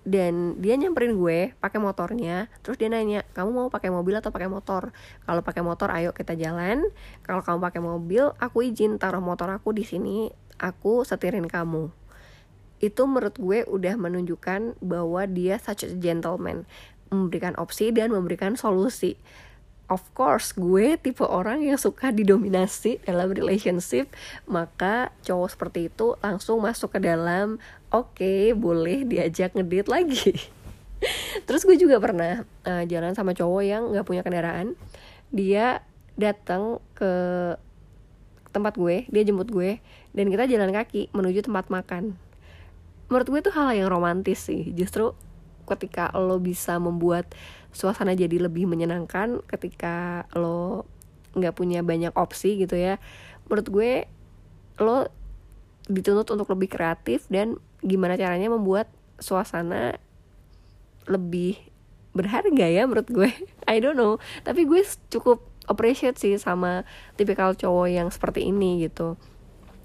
Dan 0.09 0.57
dia 0.57 0.73
nyamperin 0.81 1.21
gue 1.21 1.53
pakai 1.61 1.77
motornya 1.85 2.49
terus 2.65 2.81
dia 2.81 2.89
nanya 2.89 3.29
kamu 3.37 3.51
mau 3.53 3.69
pakai 3.69 3.93
mobil 3.93 4.17
atau 4.17 4.33
pakai 4.33 4.49
motor? 4.49 4.89
Kalau 5.29 5.45
pakai 5.45 5.61
motor 5.61 5.93
ayo 5.93 6.17
kita 6.17 6.33
jalan. 6.33 6.81
Kalau 7.21 7.45
kamu 7.45 7.61
pakai 7.61 7.81
mobil 7.85 8.33
aku 8.41 8.65
izin 8.65 8.97
taruh 8.97 9.21
motor 9.21 9.53
aku 9.53 9.77
di 9.77 9.85
sini 9.85 10.33
aku 10.57 11.05
setirin 11.05 11.45
kamu. 11.45 11.93
Itu 12.81 13.05
menurut 13.05 13.37
gue 13.37 13.69
udah 13.69 14.01
menunjukkan 14.01 14.81
bahwa 14.81 15.29
dia 15.29 15.61
such 15.61 15.85
a 15.85 15.93
gentleman. 15.93 16.65
Memberikan 17.13 17.53
opsi 17.61 17.93
dan 17.93 18.09
memberikan 18.09 18.57
solusi 18.57 19.21
of 19.89 20.05
course 20.13 20.53
gue 20.53 21.01
tipe 21.01 21.25
orang 21.25 21.65
yang 21.65 21.81
suka 21.81 22.13
didominasi 22.13 23.01
dalam 23.09 23.33
relationship 23.33 24.13
maka 24.45 25.11
cowok 25.25 25.49
seperti 25.49 25.89
itu 25.89 26.15
langsung 26.21 26.61
masuk 26.61 26.97
ke 26.97 27.01
dalam 27.01 27.57
oke 27.89 28.21
okay, 28.21 28.53
boleh 28.53 29.09
diajak 29.09 29.57
ngedate 29.57 29.89
lagi. 29.89 30.33
Terus 31.47 31.65
gue 31.65 31.77
juga 31.79 31.97
pernah 32.03 32.45
uh, 32.69 32.85
jalan 32.85 33.17
sama 33.17 33.33
cowok 33.33 33.63
yang 33.65 33.83
nggak 33.95 34.07
punya 34.07 34.23
kendaraan. 34.27 34.77
Dia 35.33 35.81
datang 36.19 36.83
ke 36.99 37.13
tempat 38.49 38.75
gue 38.75 39.07
dia 39.13 39.23
jemput 39.23 39.47
gue 39.53 39.79
dan 40.17 40.27
kita 40.33 40.51
jalan 40.51 40.75
kaki 40.75 41.09
menuju 41.17 41.49
tempat 41.49 41.73
makan. 41.73 42.19
Menurut 43.09 43.27
gue 43.31 43.41
itu 43.41 43.53
hal 43.57 43.73
yang 43.73 43.89
romantis 43.89 44.45
sih. 44.45 44.69
Justru 44.77 45.17
ketika 45.65 46.13
lo 46.17 46.41
bisa 46.41 46.81
membuat 46.81 47.29
suasana 47.73 48.17
jadi 48.17 48.41
lebih 48.41 48.65
menyenangkan 48.67 49.45
ketika 49.45 50.25
lo 50.33 50.89
nggak 51.37 51.55
punya 51.55 51.85
banyak 51.85 52.13
opsi 52.17 52.59
gitu 52.61 52.75
ya. 52.75 52.97
Menurut 53.47 53.69
gue 53.69 53.91
lo 54.83 54.99
dituntut 55.89 56.29
untuk 56.29 56.49
lebih 56.53 56.69
kreatif 56.69 57.25
dan 57.33 57.57
gimana 57.81 58.19
caranya 58.19 58.53
membuat 58.53 58.91
suasana 59.19 59.97
lebih 61.09 61.57
berharga 62.13 62.67
ya 62.69 62.85
menurut 62.89 63.09
gue. 63.09 63.31
I 63.73 63.79
don't 63.81 63.97
know. 63.97 64.21
Tapi 64.45 64.65
gue 64.65 64.83
cukup 65.13 65.45
appreciate 65.69 66.17
sih 66.17 66.37
sama 66.41 66.89
tipikal 67.21 67.53
cowok 67.53 67.89
yang 67.89 68.09
seperti 68.09 68.49
ini 68.49 68.85
gitu. 68.85 69.21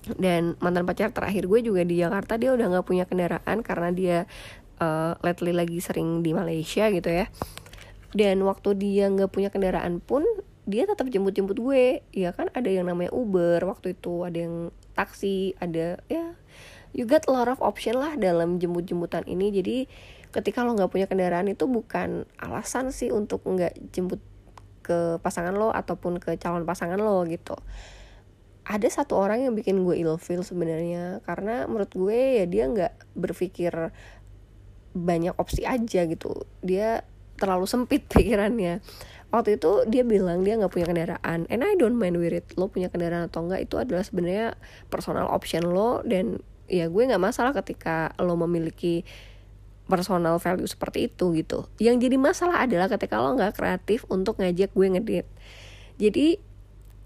Dan 0.04 0.60
mantan 0.60 0.84
pacar 0.84 1.16
terakhir 1.16 1.48
gue 1.48 1.60
juga 1.64 1.88
di 1.88 2.00
Jakarta 2.00 2.36
dia 2.36 2.52
udah 2.52 2.68
nggak 2.76 2.88
punya 2.88 3.08
kendaraan 3.08 3.64
karena 3.64 3.90
dia 3.96 4.18
uh, 4.84 5.16
lately 5.24 5.56
lagi 5.56 5.80
sering 5.80 6.20
di 6.20 6.36
Malaysia 6.36 6.92
gitu 6.92 7.08
ya 7.08 7.32
dan 8.14 8.42
waktu 8.46 8.78
dia 8.78 9.10
nggak 9.10 9.34
punya 9.34 9.50
kendaraan 9.50 9.98
pun 10.02 10.22
dia 10.64 10.88
tetap 10.88 11.12
jemput-jemput 11.12 11.60
gue. 11.60 12.06
Ya 12.16 12.32
kan? 12.32 12.48
Ada 12.56 12.72
yang 12.72 12.88
namanya 12.88 13.12
Uber 13.12 13.60
waktu 13.68 13.98
itu 14.00 14.24
ada 14.24 14.38
yang 14.38 14.72
taksi 14.94 15.58
ada 15.58 16.00
ya 16.06 16.38
you 16.94 17.10
get 17.10 17.26
a 17.26 17.34
lot 17.34 17.50
of 17.50 17.58
option 17.60 17.98
lah 17.98 18.14
dalam 18.16 18.62
jemput-jemputan 18.62 19.26
ini. 19.26 19.50
Jadi 19.50 19.78
ketika 20.30 20.62
lo 20.62 20.78
nggak 20.78 20.94
punya 20.94 21.10
kendaraan 21.10 21.50
itu 21.50 21.66
bukan 21.66 22.30
alasan 22.38 22.94
sih 22.94 23.10
untuk 23.10 23.44
nggak 23.44 23.74
jemput 23.92 24.22
ke 24.86 25.18
pasangan 25.20 25.56
lo 25.56 25.74
ataupun 25.74 26.22
ke 26.22 26.38
calon 26.38 26.64
pasangan 26.64 27.02
lo 27.02 27.26
gitu. 27.26 27.58
Ada 28.64 29.04
satu 29.04 29.20
orang 29.20 29.44
yang 29.44 29.54
bikin 29.58 29.84
gue 29.84 30.00
ilfeel 30.00 30.46
sebenarnya 30.46 31.20
karena 31.28 31.68
menurut 31.68 31.92
gue 31.92 32.40
ya 32.40 32.46
dia 32.48 32.64
nggak 32.70 33.18
berpikir 33.18 33.92
banyak 34.94 35.36
opsi 35.36 35.66
aja 35.68 36.06
gitu. 36.06 36.46
Dia 36.62 37.04
terlalu 37.44 37.68
sempit 37.68 38.08
pikirannya. 38.14 38.80
Waktu 39.34 39.60
itu 39.60 39.84
dia 39.90 40.08
bilang 40.08 40.46
dia 40.48 40.56
nggak 40.56 40.72
punya 40.72 40.88
kendaraan 40.88 41.50
and 41.52 41.62
I 41.66 41.76
don't 41.76 42.00
mind 42.00 42.16
with 42.16 42.32
it. 42.32 42.48
Lo 42.56 42.72
punya 42.72 42.88
kendaraan 42.88 43.28
atau 43.28 43.44
enggak 43.44 43.68
itu 43.68 43.76
adalah 43.76 44.08
sebenarnya 44.08 44.56
personal 44.88 45.28
option 45.28 45.68
lo 45.68 46.00
dan 46.08 46.40
ya 46.72 46.88
gue 46.88 47.04
nggak 47.04 47.20
masalah 47.20 47.52
ketika 47.52 48.16
lo 48.22 48.40
memiliki 48.40 49.04
personal 49.84 50.40
value 50.40 50.70
seperti 50.70 51.12
itu 51.12 51.36
gitu. 51.36 51.68
Yang 51.82 52.08
jadi 52.08 52.16
masalah 52.16 52.64
adalah 52.64 52.88
ketika 52.88 53.20
lo 53.20 53.36
nggak 53.36 53.60
kreatif 53.60 54.08
untuk 54.08 54.40
ngajak 54.40 54.72
gue 54.72 54.88
ngedate 54.96 55.34
jadi 55.98 56.42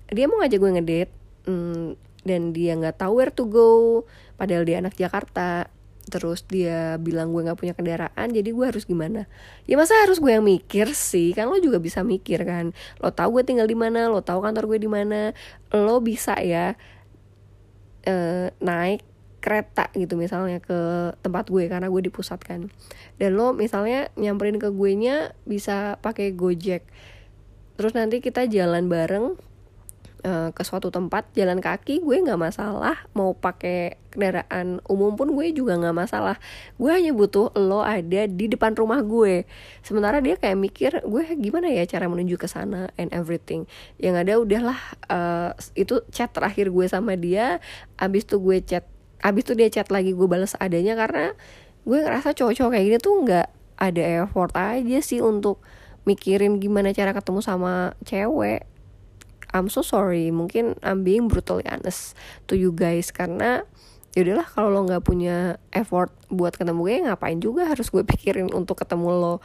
dia 0.08 0.26
mau 0.26 0.40
ngajak 0.40 0.60
gue 0.60 0.72
ngedate 0.80 1.14
hmm, 1.48 1.88
dan 2.24 2.42
dia 2.56 2.76
nggak 2.76 3.00
tahu 3.00 3.20
where 3.20 3.34
to 3.34 3.48
go 3.48 4.04
padahal 4.40 4.64
dia 4.64 4.80
anak 4.80 4.96
Jakarta 4.96 5.68
terus 6.08 6.48
dia 6.48 6.96
bilang 6.98 7.36
gue 7.36 7.44
nggak 7.44 7.60
punya 7.60 7.74
kendaraan 7.76 8.28
jadi 8.32 8.50
gue 8.50 8.66
harus 8.66 8.88
gimana? 8.88 9.28
Ya 9.68 9.76
masa 9.76 10.00
harus 10.04 10.18
gue 10.24 10.32
yang 10.32 10.44
mikir 10.44 10.92
sih? 10.96 11.36
Kan 11.36 11.52
lo 11.52 11.60
juga 11.60 11.78
bisa 11.84 12.02
mikir 12.02 12.48
kan? 12.48 12.72
Lo 13.04 13.12
tahu 13.12 13.40
gue 13.40 13.44
tinggal 13.44 13.68
di 13.68 13.76
mana 13.76 14.08
lo 14.08 14.24
tahu 14.24 14.42
kantor 14.42 14.72
gue 14.76 14.80
di 14.84 14.90
mana 14.90 15.36
lo 15.76 16.00
bisa 16.00 16.40
ya 16.40 16.80
uh, 18.08 18.48
naik 18.64 19.04
kereta 19.38 19.88
gitu 19.96 20.20
misalnya 20.20 20.60
ke 20.60 21.14
tempat 21.24 21.48
gue 21.48 21.72
karena 21.72 21.88
gue 21.88 22.02
di 22.04 22.12
pusat 22.12 22.42
kan. 22.44 22.68
Dan 23.22 23.38
lo 23.38 23.56
misalnya 23.56 24.12
nyamperin 24.20 24.60
ke 24.60 24.74
gue 24.74 24.92
nya 24.98 25.32
bisa 25.48 26.02
pakai 26.04 26.34
gojek. 26.34 26.84
Terus 27.78 27.94
nanti 27.94 28.20
kita 28.20 28.50
jalan 28.50 28.90
bareng 28.90 29.38
Eh, 30.26 30.50
ke 30.50 30.66
suatu 30.66 30.90
tempat 30.90 31.30
jalan 31.38 31.62
kaki 31.62 32.02
gue 32.02 32.18
nggak 32.26 32.42
masalah. 32.42 32.98
Mau 33.14 33.38
pakai 33.38 34.02
kendaraan 34.10 34.82
umum 34.90 35.14
pun 35.14 35.30
gue 35.38 35.54
juga 35.54 35.78
nggak 35.78 35.94
masalah. 35.94 36.42
Gue 36.82 36.90
hanya 36.90 37.14
butuh 37.14 37.54
lo 37.54 37.86
ada 37.86 38.26
di 38.26 38.50
depan 38.50 38.74
rumah 38.74 39.06
gue. 39.06 39.46
Sementara 39.86 40.18
dia 40.18 40.34
kayak 40.34 40.58
mikir 40.58 40.92
gue 41.06 41.24
gimana 41.38 41.70
ya 41.70 41.86
cara 41.86 42.10
menuju 42.10 42.34
ke 42.42 42.50
sana 42.50 42.90
and 42.98 43.14
everything? 43.14 43.70
Yang 44.02 44.16
ada 44.26 44.34
udahlah 44.42 44.80
uh, 45.06 45.50
itu 45.78 46.02
chat 46.10 46.34
terakhir 46.34 46.74
gue 46.74 46.86
sama 46.90 47.14
dia. 47.14 47.62
Abis 48.02 48.26
tuh 48.26 48.42
gue 48.42 48.58
chat 48.66 48.90
abis 49.22 49.46
tuh 49.46 49.54
dia 49.54 49.70
chat 49.70 49.86
lagi 49.94 50.18
gue 50.18 50.26
balas 50.26 50.58
adanya. 50.58 50.98
Karena 50.98 51.38
gue 51.86 51.98
ngerasa 52.02 52.34
cowok-cowok 52.34 52.74
kayak 52.74 52.86
gini 52.90 52.98
tuh 52.98 53.16
nggak 53.22 53.48
ada 53.78 54.04
effort 54.26 54.50
aja 54.58 54.98
sih 54.98 55.22
untuk 55.22 55.62
mikirin 56.10 56.58
gimana 56.58 56.90
cara 56.90 57.14
ketemu 57.14 57.46
sama 57.46 57.94
cewek 58.02 58.66
I'm 59.52 59.72
so 59.72 59.84
sorry. 59.86 60.28
Mungkin 60.34 60.80
I'm 60.84 61.08
being 61.08 61.32
brutally 61.32 61.64
honest 61.68 62.18
to 62.52 62.60
you 62.60 62.76
guys 62.76 63.12
karena 63.16 63.64
ya 64.18 64.26
udahlah 64.26 64.48
kalau 64.50 64.70
lo 64.74 64.82
nggak 64.90 65.06
punya 65.06 65.62
effort 65.70 66.10
buat 66.34 66.58
ketemu 66.58 66.82
gue 66.82 66.96
ngapain 67.06 67.38
juga 67.38 67.70
harus 67.70 67.94
gue 67.94 68.02
pikirin 68.12 68.50
untuk 68.52 68.82
ketemu 68.82 69.14
lo. 69.14 69.36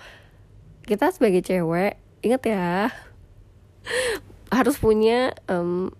Kita 0.83 1.13
sebagai 1.15 1.45
cewek 1.45 2.01
inget 2.25 2.43
ya 2.49 2.91
harus 4.57 4.77
punya 4.81 5.37
um, 5.47 5.93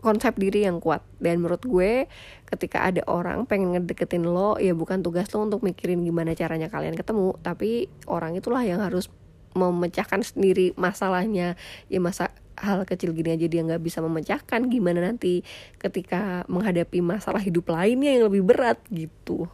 konsep 0.00 0.38
diri 0.38 0.64
yang 0.64 0.78
kuat. 0.78 1.02
Dan 1.18 1.42
menurut 1.42 1.62
gue 1.66 2.06
ketika 2.48 2.86
ada 2.86 3.02
orang 3.10 3.44
pengen 3.44 3.76
ngedeketin 3.76 4.24
lo 4.24 4.56
ya 4.56 4.72
bukan 4.72 5.02
tugas 5.02 5.28
lo 5.34 5.44
untuk 5.44 5.60
mikirin 5.66 6.00
gimana 6.06 6.32
caranya 6.32 6.72
kalian 6.72 6.96
ketemu 6.96 7.36
tapi 7.44 7.92
orang 8.08 8.38
itulah 8.38 8.64
yang 8.64 8.80
harus 8.80 9.10
memecahkan 9.58 10.22
sendiri 10.22 10.72
masalahnya. 10.78 11.58
Ya 11.90 11.98
masa 11.98 12.30
hal 12.58 12.82
kecil 12.84 13.14
gini 13.14 13.34
aja 13.34 13.46
dia 13.46 13.62
nggak 13.62 13.82
bisa 13.82 14.02
memecahkan 14.02 14.66
gimana 14.66 15.02
nanti 15.02 15.46
ketika 15.78 16.42
menghadapi 16.50 16.98
masalah 17.00 17.40
hidup 17.40 17.70
lainnya 17.70 18.18
yang 18.18 18.26
lebih 18.30 18.42
berat 18.44 18.78
gitu 18.90 19.46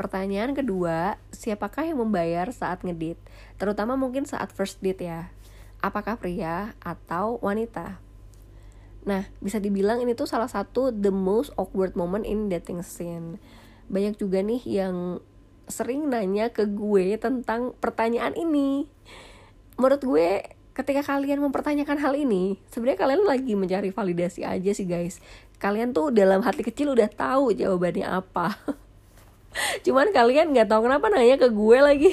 Pertanyaan 0.00 0.56
kedua, 0.56 1.20
siapakah 1.28 1.84
yang 1.84 2.00
membayar 2.00 2.48
saat 2.56 2.80
ngedit? 2.80 3.20
Terutama 3.60 4.00
mungkin 4.00 4.24
saat 4.24 4.48
first 4.48 4.80
date 4.80 5.04
ya. 5.04 5.28
Apakah 5.84 6.16
pria 6.16 6.72
atau 6.80 7.36
wanita? 7.44 8.00
Nah, 9.04 9.28
bisa 9.44 9.60
dibilang 9.60 10.00
ini 10.00 10.16
tuh 10.16 10.24
salah 10.24 10.48
satu 10.48 10.88
the 10.88 11.12
most 11.12 11.52
awkward 11.60 12.00
moment 12.00 12.24
in 12.24 12.48
dating 12.48 12.80
scene. 12.80 13.36
Banyak 13.92 14.16
juga 14.16 14.40
nih 14.40 14.64
yang 14.64 15.20
sering 15.68 16.08
nanya 16.08 16.48
ke 16.48 16.64
gue 16.64 17.20
tentang 17.20 17.76
pertanyaan 17.76 18.32
ini. 18.40 18.88
Menurut 19.76 20.00
gue 20.00 20.28
ketika 20.80 21.04
kalian 21.04 21.44
mempertanyakan 21.44 22.00
hal 22.00 22.16
ini 22.16 22.56
sebenarnya 22.72 22.98
kalian 23.04 23.22
lagi 23.28 23.52
mencari 23.52 23.92
validasi 23.92 24.48
aja 24.48 24.70
sih 24.72 24.88
guys. 24.88 25.20
Kalian 25.60 25.92
tuh 25.92 26.08
dalam 26.08 26.40
hati 26.40 26.64
kecil 26.64 26.96
udah 26.96 27.08
tahu 27.12 27.52
jawabannya 27.52 28.08
apa. 28.08 28.56
Cuman 29.84 30.08
kalian 30.16 30.56
nggak 30.56 30.72
tahu 30.72 30.88
kenapa 30.88 31.12
nanya 31.12 31.36
ke 31.36 31.52
gue 31.52 31.78
lagi. 31.78 32.12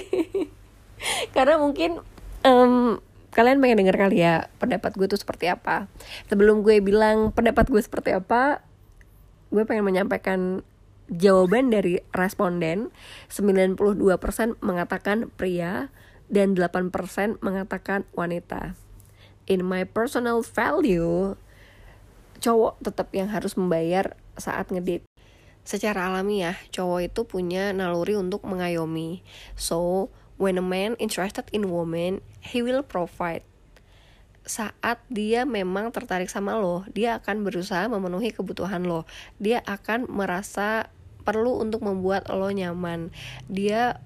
Karena 1.36 1.56
mungkin 1.56 2.04
um, 2.44 3.00
kalian 3.32 3.64
pengen 3.64 3.86
denger 3.86 3.98
kali 3.98 4.18
ya 4.20 4.52
pendapat 4.60 4.92
gue 5.00 5.08
tuh 5.08 5.20
seperti 5.20 5.48
apa. 5.48 5.88
Sebelum 6.28 6.60
gue 6.60 6.84
bilang 6.84 7.32
pendapat 7.32 7.72
gue 7.72 7.80
seperti 7.80 8.12
apa 8.12 8.60
gue 9.48 9.64
pengen 9.64 9.88
menyampaikan 9.88 10.60
jawaban 11.08 11.72
dari 11.72 12.04
responden. 12.12 12.92
92% 13.32 13.80
mengatakan 14.60 15.32
pria 15.40 15.88
dan 16.28 16.56
8% 16.56 16.92
mengatakan 17.40 18.04
wanita. 18.16 18.76
In 19.48 19.64
my 19.64 19.88
personal 19.88 20.44
value, 20.44 21.40
cowok 22.44 22.84
tetap 22.84 23.08
yang 23.16 23.32
harus 23.32 23.56
membayar 23.56 24.20
saat 24.36 24.70
ngedate. 24.70 25.08
Secara 25.68 26.08
alami 26.08 26.48
ya, 26.48 26.56
cowok 26.72 27.12
itu 27.12 27.22
punya 27.28 27.76
naluri 27.76 28.16
untuk 28.16 28.48
mengayomi. 28.48 29.20
So, 29.60 30.08
when 30.40 30.56
a 30.56 30.64
man 30.64 30.96
interested 30.96 31.44
in 31.52 31.68
woman, 31.68 32.24
he 32.40 32.64
will 32.64 32.88
provide. 32.88 33.44
Saat 34.48 35.04
dia 35.12 35.44
memang 35.44 35.92
tertarik 35.92 36.32
sama 36.32 36.56
lo, 36.56 36.88
dia 36.96 37.20
akan 37.20 37.44
berusaha 37.44 37.84
memenuhi 37.92 38.32
kebutuhan 38.32 38.88
lo. 38.88 39.04
Dia 39.44 39.60
akan 39.68 40.08
merasa 40.08 40.88
perlu 41.28 41.60
untuk 41.60 41.84
membuat 41.84 42.32
lo 42.32 42.48
nyaman. 42.48 43.12
Dia 43.52 44.00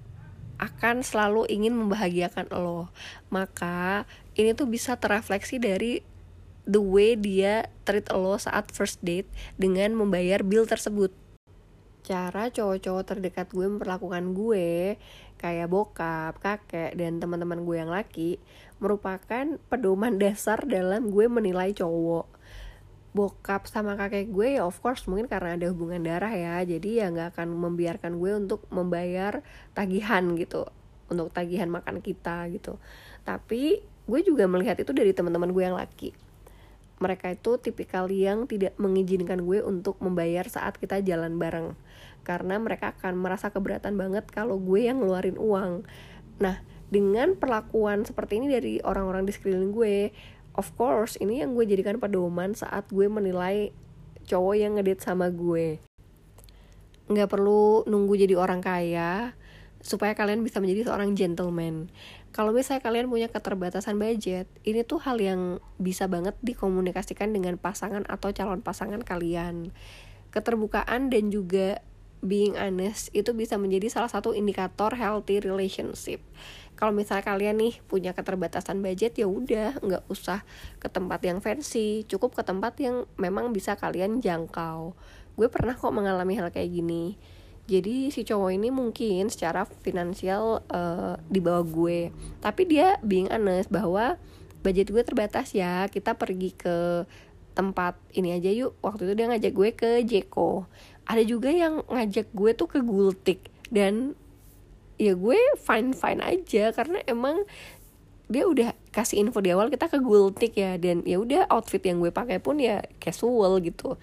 akan 0.62 1.02
selalu 1.02 1.50
ingin 1.50 1.74
membahagiakan 1.74 2.46
lo. 2.54 2.86
Maka 3.34 4.06
ini 4.38 4.54
tuh 4.54 4.70
bisa 4.70 4.94
terrefleksi 4.94 5.58
dari 5.58 6.06
the 6.62 6.78
way 6.78 7.18
dia 7.18 7.66
treat 7.82 8.06
lo 8.14 8.38
saat 8.38 8.70
first 8.70 9.02
date 9.02 9.26
dengan 9.58 9.98
membayar 9.98 10.46
bill 10.46 10.62
tersebut. 10.62 11.10
Cara 12.02 12.50
cowok-cowok 12.50 13.04
terdekat 13.06 13.46
gue 13.50 13.66
memperlakukan 13.66 14.34
gue 14.34 14.98
kayak 15.38 15.70
bokap, 15.70 16.38
kakek, 16.38 16.94
dan 16.94 17.18
teman-teman 17.18 17.66
gue 17.66 17.76
yang 17.78 17.90
laki 17.90 18.38
merupakan 18.78 19.58
pedoman 19.66 20.18
dasar 20.22 20.62
dalam 20.66 21.10
gue 21.10 21.26
menilai 21.26 21.74
cowok 21.74 22.41
bokap 23.12 23.68
sama 23.68 23.92
kakek 23.92 24.32
gue 24.32 24.56
ya 24.56 24.64
of 24.64 24.80
course 24.80 25.04
mungkin 25.04 25.28
karena 25.28 25.60
ada 25.60 25.68
hubungan 25.68 26.00
darah 26.00 26.32
ya. 26.32 26.64
Jadi 26.64 27.00
ya 27.00 27.12
nggak 27.12 27.36
akan 27.36 27.48
membiarkan 27.52 28.16
gue 28.16 28.32
untuk 28.36 28.64
membayar 28.72 29.44
tagihan 29.76 30.32
gitu 30.36 30.68
untuk 31.12 31.28
tagihan 31.30 31.68
makan 31.68 32.00
kita 32.00 32.48
gitu. 32.48 32.80
Tapi 33.22 33.84
gue 33.84 34.20
juga 34.24 34.48
melihat 34.48 34.80
itu 34.80 34.90
dari 34.96 35.12
teman-teman 35.12 35.52
gue 35.52 35.62
yang 35.62 35.76
laki. 35.76 36.16
Mereka 36.98 37.36
itu 37.36 37.60
tipikal 37.60 38.08
yang 38.08 38.48
tidak 38.48 38.72
mengizinkan 38.80 39.44
gue 39.44 39.60
untuk 39.60 40.00
membayar 40.00 40.48
saat 40.48 40.80
kita 40.80 41.04
jalan 41.04 41.36
bareng. 41.36 41.76
Karena 42.24 42.56
mereka 42.56 42.96
akan 42.96 43.20
merasa 43.20 43.52
keberatan 43.52 43.98
banget 44.00 44.24
kalau 44.32 44.56
gue 44.56 44.88
yang 44.88 45.04
ngeluarin 45.04 45.36
uang. 45.36 45.84
Nah 46.40 46.64
dengan 46.92 47.36
perlakuan 47.36 48.04
seperti 48.04 48.40
ini 48.40 48.46
dari 48.52 48.74
orang-orang 48.84 49.24
di 49.24 49.32
sekeliling 49.32 49.72
gue 49.72 50.12
of 50.58 50.72
course 50.76 51.16
ini 51.20 51.40
yang 51.44 51.56
gue 51.56 51.64
jadikan 51.64 52.00
pedoman 52.00 52.52
saat 52.56 52.88
gue 52.90 53.06
menilai 53.08 53.72
cowok 54.26 54.54
yang 54.54 54.78
ngedate 54.78 55.02
sama 55.02 55.28
gue 55.28 55.82
nggak 57.10 57.28
perlu 57.28 57.84
nunggu 57.84 58.14
jadi 58.14 58.34
orang 58.38 58.64
kaya 58.64 59.36
supaya 59.82 60.14
kalian 60.14 60.46
bisa 60.46 60.62
menjadi 60.62 60.88
seorang 60.88 61.18
gentleman. 61.18 61.90
Kalau 62.30 62.54
misalnya 62.54 62.80
kalian 62.80 63.10
punya 63.10 63.28
keterbatasan 63.28 63.98
budget, 63.98 64.46
ini 64.62 64.86
tuh 64.86 65.02
hal 65.02 65.18
yang 65.18 65.58
bisa 65.76 66.06
banget 66.06 66.38
dikomunikasikan 66.40 67.34
dengan 67.34 67.58
pasangan 67.58 68.06
atau 68.08 68.30
calon 68.30 68.62
pasangan 68.62 69.02
kalian. 69.02 69.74
Keterbukaan 70.32 71.12
dan 71.12 71.28
juga 71.28 71.82
being 72.22 72.54
honest 72.54 73.10
itu 73.12 73.34
bisa 73.34 73.58
menjadi 73.58 73.90
salah 73.90 74.08
satu 74.08 74.32
indikator 74.32 74.94
healthy 74.94 75.42
relationship. 75.42 76.22
Kalau 76.74 76.90
misalnya 76.90 77.22
kalian 77.22 77.62
nih 77.62 77.74
punya 77.86 78.10
keterbatasan 78.16 78.82
budget 78.82 79.14
ya 79.14 79.30
udah 79.30 79.78
nggak 79.78 80.04
usah 80.10 80.42
ke 80.82 80.90
tempat 80.90 81.22
yang 81.22 81.38
fancy, 81.38 82.02
cukup 82.10 82.34
ke 82.34 82.42
tempat 82.42 82.74
yang 82.82 83.06
memang 83.20 83.54
bisa 83.54 83.78
kalian 83.78 84.18
jangkau. 84.18 84.96
Gue 85.38 85.48
pernah 85.48 85.78
kok 85.78 85.94
mengalami 85.94 86.36
hal 86.36 86.50
kayak 86.50 86.72
gini. 86.72 87.16
Jadi 87.70 88.10
si 88.10 88.26
cowok 88.26 88.50
ini 88.58 88.68
mungkin 88.74 89.30
secara 89.30 89.62
finansial 89.64 90.66
uh, 90.66 91.14
di 91.30 91.38
bawah 91.38 91.62
gue. 91.62 92.10
Tapi 92.42 92.66
dia 92.66 92.98
being 93.06 93.30
honest 93.30 93.70
bahwa 93.70 94.18
budget 94.66 94.90
gue 94.90 95.02
terbatas 95.06 95.54
ya. 95.54 95.86
Kita 95.86 96.18
pergi 96.18 96.50
ke 96.52 97.06
tempat 97.54 97.94
ini 98.18 98.34
aja 98.34 98.50
yuk. 98.50 98.74
Waktu 98.82 99.06
itu 99.06 99.14
dia 99.14 99.26
ngajak 99.30 99.52
gue 99.54 99.70
ke 99.78 99.90
Jeko. 100.02 100.66
Ada 101.06 101.22
juga 101.22 101.54
yang 101.54 101.86
ngajak 101.86 102.34
gue 102.34 102.50
tuh 102.58 102.66
ke 102.66 102.82
Gultik. 102.82 103.46
Dan 103.70 104.18
ya 104.96 105.12
gue 105.16 105.38
fine 105.60 105.92
fine 105.96 106.20
aja. 106.20 106.72
Karena 106.72 107.00
emang 107.08 107.44
dia 108.32 108.48
udah 108.48 108.72
kasih 108.94 109.20
info 109.20 109.44
di 109.44 109.52
awal 109.52 109.68
kita 109.68 109.88
ke 109.92 110.00
Gultik 110.00 110.56
ya. 110.56 110.76
Dan 110.80 111.04
ya 111.04 111.20
udah 111.20 111.48
outfit 111.52 111.82
yang 111.84 112.00
gue 112.00 112.10
pakai 112.10 112.40
pun 112.40 112.58
ya 112.60 112.82
casual 112.98 113.60
gitu. 113.60 114.00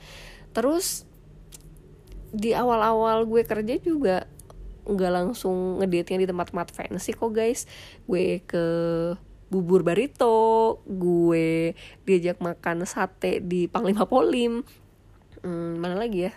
Terus 0.53 1.09
di 2.29 2.53
awal-awal 2.53 3.25
gue 3.25 3.41
kerja 3.41 3.75
juga 3.81 4.29
nggak 4.89 5.11
langsung 5.13 5.81
ngedate 5.81 6.17
di 6.17 6.29
tempat-tempat 6.29 6.73
fancy 6.73 7.13
kok 7.13 7.33
guys. 7.33 7.69
Gue 8.09 8.41
ke 8.45 8.65
bubur 9.49 9.81
barito 9.81 10.77
gue 10.85 11.73
diajak 12.05 12.37
makan 12.37 12.85
sate 12.85 13.41
di 13.41 13.65
Panglima 13.65 14.05
Polim. 14.05 14.61
Hmm, 15.41 15.81
mana 15.81 15.97
lagi 15.97 16.29
ya? 16.29 16.33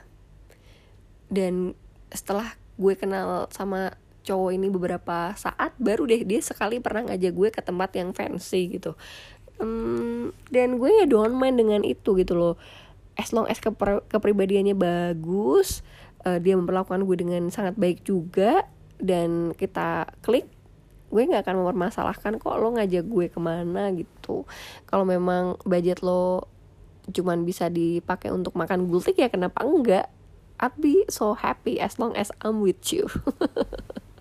Dan 1.28 1.76
setelah 2.12 2.56
gue 2.76 2.96
kenal 2.96 3.48
sama 3.52 3.96
cowok 4.22 4.50
ini 4.54 4.70
beberapa 4.70 5.34
saat 5.34 5.74
baru 5.76 6.06
deh 6.06 6.22
dia 6.22 6.38
sekali 6.38 6.78
pernah 6.78 7.10
ngajak 7.10 7.32
gue 7.34 7.48
ke 7.50 7.60
tempat 7.60 7.90
yang 7.98 8.14
fancy 8.14 8.78
gitu. 8.78 8.94
Um, 9.58 10.34
dan 10.50 10.78
gue 10.78 10.90
ya 10.90 11.06
don't 11.06 11.34
mind 11.34 11.58
dengan 11.58 11.82
itu 11.82 12.14
gitu 12.18 12.34
loh. 12.34 12.54
As 13.18 13.34
long 13.34 13.46
as 13.50 13.60
keper 13.60 14.02
kepribadiannya 14.08 14.72
bagus 14.72 15.84
uh, 16.24 16.38
dia 16.38 16.56
memperlakukan 16.56 17.04
gue 17.04 17.16
dengan 17.18 17.42
sangat 17.52 17.76
baik 17.76 18.06
juga 18.06 18.66
dan 19.02 19.52
kita 19.58 20.08
klik 20.22 20.46
gue 21.12 21.28
nggak 21.28 21.44
akan 21.44 21.60
mempermasalahkan 21.60 22.40
kok 22.40 22.56
lo 22.56 22.72
ngajak 22.72 23.04
gue 23.04 23.26
ke 23.28 23.38
mana 23.42 23.92
gitu. 23.92 24.48
Kalau 24.88 25.04
memang 25.04 25.60
budget 25.68 26.00
lo 26.00 26.48
cuman 27.10 27.42
bisa 27.42 27.66
dipakai 27.66 28.30
untuk 28.30 28.54
makan 28.54 28.86
gultik 28.86 29.18
ya 29.18 29.28
kenapa 29.28 29.66
enggak? 29.66 30.08
I'd 30.62 30.78
be 30.78 31.02
so 31.10 31.34
happy 31.34 31.82
as 31.82 31.98
long 31.98 32.14
as 32.14 32.30
I'm 32.38 32.62
with 32.62 32.86
you 32.94 33.10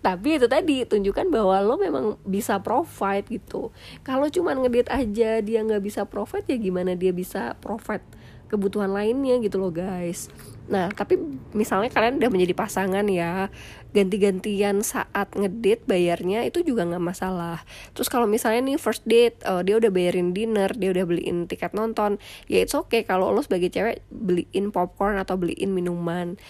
tapi 0.00 0.40
itu 0.40 0.48
tadi 0.48 0.88
tunjukkan 0.88 1.28
bahwa 1.28 1.60
lo 1.60 1.76
memang 1.76 2.16
bisa 2.24 2.56
provide 2.64 3.28
gitu. 3.28 3.68
Kalau 4.00 4.32
cuman 4.32 4.64
ngedit 4.64 4.88
aja 4.88 5.44
dia 5.44 5.60
nggak 5.60 5.84
bisa 5.84 6.08
provide 6.08 6.48
ya 6.48 6.56
gimana 6.56 6.96
dia 6.96 7.12
bisa 7.12 7.52
provide 7.60 8.04
kebutuhan 8.48 8.90
lainnya 8.90 9.38
gitu 9.44 9.60
loh 9.60 9.68
guys. 9.70 10.32
Nah 10.72 10.88
tapi 10.90 11.20
misalnya 11.52 11.92
kalian 11.92 12.16
udah 12.16 12.30
menjadi 12.32 12.54
pasangan 12.56 13.06
ya 13.12 13.52
ganti-gantian 13.92 14.80
saat 14.80 15.36
ngedit 15.36 15.84
bayarnya 15.84 16.48
itu 16.48 16.64
juga 16.64 16.88
nggak 16.88 17.04
masalah. 17.04 17.60
Terus 17.92 18.08
kalau 18.08 18.24
misalnya 18.24 18.72
nih 18.72 18.80
first 18.80 19.04
date 19.04 19.36
uh, 19.44 19.60
dia 19.60 19.76
udah 19.76 19.92
bayarin 19.92 20.32
dinner 20.32 20.72
dia 20.72 20.96
udah 20.96 21.04
beliin 21.04 21.44
tiket 21.44 21.76
nonton 21.76 22.16
ya 22.48 22.64
it's 22.64 22.72
okay 22.72 23.04
kalau 23.04 23.30
lo 23.30 23.44
sebagai 23.44 23.68
cewek 23.68 24.00
beliin 24.08 24.72
popcorn 24.72 25.20
atau 25.20 25.36
beliin 25.36 25.76
minuman. 25.76 26.40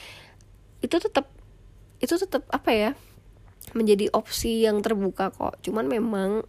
Itu 0.80 1.02
tetap 1.02 1.39
itu 2.00 2.16
tetap 2.16 2.48
apa 2.48 2.70
ya 2.72 2.90
menjadi 3.76 4.10
opsi 4.10 4.64
yang 4.64 4.80
terbuka 4.80 5.30
kok. 5.30 5.60
Cuman 5.62 5.86
memang 5.86 6.42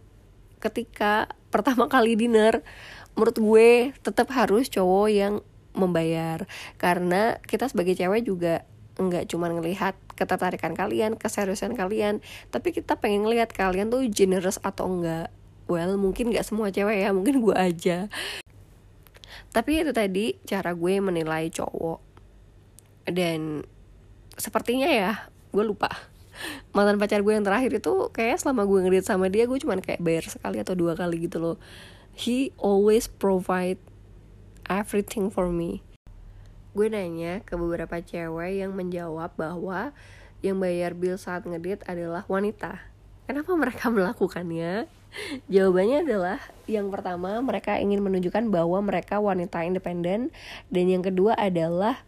ketika 0.58 1.30
pertama 1.52 1.86
kali 1.86 2.16
dinner 2.16 2.64
menurut 3.12 3.36
gue 3.36 3.70
tetap 4.00 4.32
harus 4.32 4.72
cowok 4.72 5.08
yang 5.12 5.34
membayar. 5.76 6.48
Karena 6.80 7.36
kita 7.44 7.68
sebagai 7.68 7.94
cewek 7.94 8.24
juga 8.24 8.64
nggak 8.96 9.28
cuma 9.28 9.48
ngelihat 9.48 9.96
ketertarikan 10.16 10.76
kalian 10.76 11.16
keseriusan 11.16 11.72
kalian 11.72 12.20
tapi 12.52 12.76
kita 12.76 13.00
pengen 13.00 13.24
ngelihat 13.24 13.48
kalian 13.48 13.88
tuh 13.88 14.04
generous 14.12 14.60
atau 14.60 14.84
enggak 14.84 15.32
well 15.64 15.96
mungkin 15.96 16.28
nggak 16.28 16.44
semua 16.44 16.68
cewek 16.68 17.08
ya 17.08 17.10
mungkin 17.12 17.40
gue 17.40 17.56
aja. 17.56 18.08
Tapi 19.52 19.84
itu 19.84 19.92
tadi 19.92 20.36
cara 20.48 20.72
gue 20.72 20.94
menilai 21.00 21.52
cowok. 21.52 22.00
Dan 23.08 23.60
sepertinya 24.40 24.88
ya 24.88 25.31
gue 25.52 25.64
lupa. 25.64 25.92
Mantan 26.72 26.96
pacar 26.96 27.20
gue 27.20 27.32
yang 27.36 27.44
terakhir 27.44 27.76
itu 27.76 27.92
kayak 28.10 28.40
selama 28.40 28.64
gue 28.64 28.78
ngedit 28.88 29.04
sama 29.04 29.28
dia 29.28 29.44
gue 29.44 29.58
cuman 29.60 29.84
kayak 29.84 30.00
bayar 30.00 30.24
sekali 30.24 30.58
atau 30.58 30.72
dua 30.72 30.96
kali 30.96 31.28
gitu 31.28 31.38
loh. 31.38 31.56
He 32.16 32.56
always 32.56 33.08
provide 33.08 33.80
everything 34.66 35.28
for 35.28 35.52
me. 35.52 35.84
Gue 36.72 36.88
nanya 36.88 37.44
ke 37.44 37.52
beberapa 37.52 38.00
cewek 38.00 38.64
yang 38.64 38.72
menjawab 38.72 39.36
bahwa 39.36 39.92
yang 40.40 40.56
bayar 40.56 40.96
bill 40.96 41.20
saat 41.20 41.44
ngedit 41.44 41.84
adalah 41.84 42.24
wanita. 42.26 42.80
Kenapa 43.28 43.52
mereka 43.54 43.88
melakukannya? 43.94 44.88
Jawabannya 45.52 46.08
adalah 46.08 46.40
yang 46.64 46.88
pertama 46.88 47.36
mereka 47.44 47.76
ingin 47.76 48.00
menunjukkan 48.00 48.48
bahwa 48.48 48.80
mereka 48.80 49.20
wanita 49.20 49.60
independen 49.60 50.32
dan 50.72 50.84
yang 50.88 51.04
kedua 51.04 51.36
adalah 51.36 52.00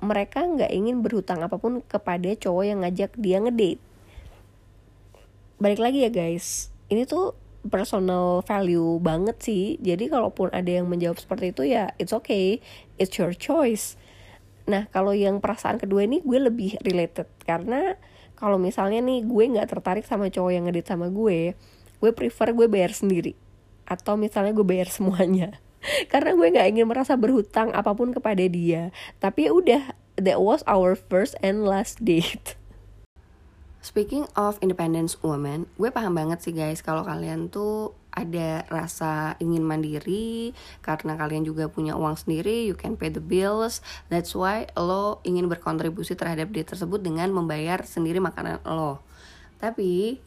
mereka 0.00 0.40
nggak 0.44 0.72
ingin 0.72 1.04
berhutang 1.04 1.44
apa 1.44 1.60
pun 1.60 1.84
kepada 1.84 2.32
cowok 2.32 2.64
yang 2.64 2.78
ngajak 2.84 3.12
dia 3.20 3.38
ngedate. 3.40 3.80
Balik 5.60 5.80
lagi 5.80 6.08
ya 6.08 6.10
guys. 6.10 6.72
Ini 6.88 7.04
tuh 7.04 7.36
personal 7.68 8.40
value 8.48 8.96
banget 8.98 9.36
sih. 9.44 9.64
Jadi 9.84 10.08
kalaupun 10.08 10.48
ada 10.56 10.68
yang 10.68 10.88
menjawab 10.88 11.20
seperti 11.20 11.52
itu 11.52 11.62
ya 11.68 11.92
it's 12.00 12.16
okay. 12.16 12.64
It's 12.96 13.20
your 13.20 13.36
choice. 13.36 14.00
Nah 14.64 14.88
kalau 14.88 15.12
yang 15.12 15.44
perasaan 15.44 15.76
kedua 15.76 16.08
ini 16.08 16.24
gue 16.24 16.40
lebih 16.40 16.80
related. 16.80 17.28
Karena 17.44 17.94
kalau 18.40 18.56
misalnya 18.56 19.04
nih 19.04 19.28
gue 19.28 19.44
nggak 19.52 19.68
tertarik 19.68 20.08
sama 20.08 20.32
cowok 20.32 20.52
yang 20.56 20.64
ngedit 20.64 20.88
sama 20.88 21.12
gue 21.12 21.52
gue 22.00 22.10
prefer 22.16 22.56
gue 22.56 22.64
bayar 22.72 22.96
sendiri. 22.96 23.36
Atau 23.84 24.16
misalnya 24.16 24.56
gue 24.56 24.64
bayar 24.64 24.88
semuanya 24.88 25.60
karena 26.12 26.36
gue 26.36 26.48
nggak 26.52 26.68
ingin 26.76 26.86
merasa 26.88 27.16
berhutang 27.16 27.72
apa 27.72 27.92
pun 27.96 28.12
kepada 28.12 28.44
dia 28.46 28.94
tapi 29.18 29.48
ya 29.48 29.50
udah 29.52 29.82
that 30.20 30.38
was 30.40 30.60
our 30.68 30.92
first 30.96 31.36
and 31.40 31.64
last 31.64 32.00
date 32.04 32.56
Speaking 33.80 34.28
of 34.36 34.60
independence 34.60 35.16
woman, 35.24 35.64
gue 35.80 35.88
paham 35.88 36.12
banget 36.12 36.44
sih 36.44 36.52
guys 36.52 36.84
kalau 36.84 37.00
kalian 37.00 37.48
tuh 37.48 37.96
ada 38.12 38.68
rasa 38.68 39.40
ingin 39.40 39.64
mandiri 39.64 40.52
karena 40.84 41.16
kalian 41.16 41.48
juga 41.48 41.64
punya 41.72 41.96
uang 41.96 42.12
sendiri, 42.12 42.68
you 42.68 42.76
can 42.76 42.92
pay 43.00 43.08
the 43.08 43.24
bills. 43.24 43.80
That's 44.12 44.36
why 44.36 44.68
lo 44.76 45.24
ingin 45.24 45.48
berkontribusi 45.48 46.12
terhadap 46.12 46.52
dia 46.52 46.60
tersebut 46.60 47.00
dengan 47.00 47.32
membayar 47.32 47.80
sendiri 47.88 48.20
makanan 48.20 48.60
lo. 48.68 49.00
Tapi 49.56 50.20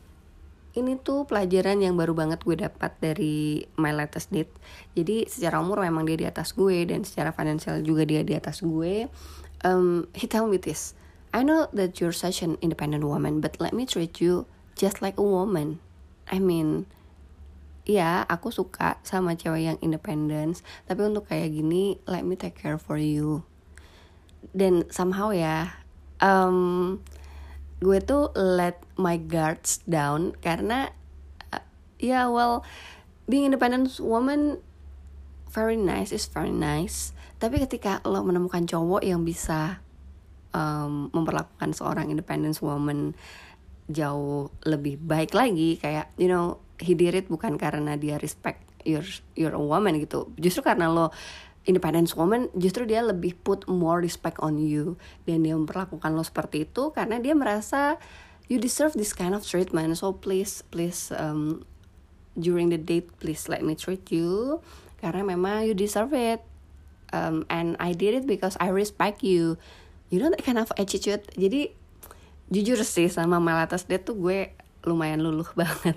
ini 0.73 0.97
tuh 0.97 1.29
pelajaran 1.29 1.85
yang 1.85 1.93
baru 1.93 2.17
banget 2.17 2.41
gue 2.41 2.57
dapat 2.57 2.91
dari 2.97 3.61
my 3.77 3.93
latest 3.93 4.33
date. 4.33 4.49
Jadi 4.97 5.29
secara 5.29 5.61
umur 5.61 5.85
memang 5.85 6.09
dia 6.09 6.17
di 6.17 6.25
atas 6.25 6.57
gue 6.57 6.81
dan 6.89 7.05
secara 7.05 7.29
finansial 7.29 7.85
juga 7.85 8.09
dia 8.09 8.25
di 8.25 8.33
atas 8.33 8.65
gue. 8.65 9.05
Um, 9.61 10.09
he 10.17 10.25
tell 10.25 10.49
me 10.49 10.59
this 10.59 10.91
I 11.31 11.41
know 11.41 11.71
that 11.71 12.03
you're 12.03 12.13
such 12.13 12.43
an 12.43 12.59
independent 12.59 13.05
woman 13.07 13.39
but 13.39 13.55
let 13.63 13.71
me 13.71 13.87
treat 13.87 14.19
you 14.19 14.49
just 14.73 14.99
like 14.99 15.15
a 15.21 15.25
woman. 15.25 15.77
I 16.27 16.41
mean 16.41 16.89
ya 17.85 18.25
aku 18.25 18.49
suka 18.49 18.97
sama 19.05 19.37
cewek 19.37 19.67
yang 19.67 19.77
independence 19.83 20.65
tapi 20.89 21.03
untuk 21.05 21.29
kayak 21.29 21.53
gini 21.53 22.01
let 22.09 22.25
me 22.25 22.33
take 22.33 22.57
care 22.57 22.81
for 22.81 22.97
you. 22.97 23.45
Dan 24.57 24.89
somehow 24.89 25.29
ya 25.29 25.69
um, 26.17 26.97
gue 27.83 27.99
tuh 27.99 28.31
let 28.33 28.79
my 28.95 29.19
guards 29.19 29.83
down 29.83 30.31
karena 30.39 30.95
uh, 31.51 31.59
ya 31.99 32.23
yeah, 32.23 32.25
well 32.31 32.63
being 33.27 33.43
independent 33.43 33.91
woman 33.99 34.63
very 35.53 35.77
nice 35.77 36.09
is 36.09 36.25
very 36.25 36.49
nice. 36.49 37.13
Tapi 37.37 37.61
ketika 37.61 38.01
lo 38.09 38.25
menemukan 38.25 38.65
cowok 38.65 39.05
yang 39.05 39.21
bisa 39.21 39.83
um, 40.55 41.13
memperlakukan 41.13 41.77
seorang 41.77 42.09
independent 42.09 42.57
woman 42.65 43.13
jauh 43.91 44.49
lebih 44.65 44.97
baik 44.97 45.35
lagi 45.35 45.75
kayak 45.75 46.07
you 46.15 46.31
know 46.31 46.57
he 46.79 46.95
did 46.95 47.13
it 47.13 47.27
bukan 47.27 47.59
karena 47.59 47.99
dia 47.99 48.17
respect 48.17 48.65
your 48.81 49.05
your 49.37 49.53
woman 49.59 50.01
gitu. 50.01 50.33
Justru 50.41 50.65
karena 50.65 50.89
lo 50.89 51.13
independent 51.63 52.11
woman 52.19 52.51
justru 52.59 52.83
dia 52.83 52.99
lebih 52.99 53.39
put 53.43 53.63
more 53.71 54.03
respect 54.03 54.39
on 54.43 54.59
you. 54.59 54.99
Dan 55.23 55.47
dia 55.47 55.55
memperlakukan 55.55 56.11
lo 56.11 56.23
seperti 56.23 56.67
itu 56.67 56.91
karena 56.91 57.19
dia 57.19 57.31
merasa 57.35 57.97
you 58.51 58.59
deserve 58.59 58.95
this 58.95 59.15
kind 59.15 59.31
of 59.31 59.47
treatment. 59.47 59.95
So 59.95 60.11
please 60.11 60.63
please 60.67 61.11
um, 61.15 61.63
during 62.35 62.67
the 62.67 62.79
date 62.79 63.11
please 63.23 63.47
let 63.47 63.63
me 63.63 63.79
treat 63.79 64.11
you. 64.11 64.59
Karena 64.99 65.23
memang 65.23 65.67
you 65.67 65.75
deserve 65.75 66.11
it. 66.15 66.43
Um, 67.13 67.45
and 67.47 67.77
I 67.77 67.93
did 67.93 68.17
it 68.17 68.25
because 68.25 68.57
I 68.57 68.73
respect 68.73 69.21
you. 69.21 69.61
You 70.09 70.17
know 70.17 70.33
that 70.33 70.41
kind 70.41 70.57
of 70.57 70.73
attitude? 70.75 71.29
Jadi 71.37 71.71
jujur 72.49 72.81
sih 72.81 73.07
sama 73.07 73.37
Melatas 73.37 73.85
dia 73.85 74.01
tuh 74.01 74.17
gue 74.17 74.51
lumayan 74.83 75.23
luluh 75.23 75.47
banget. 75.59 75.95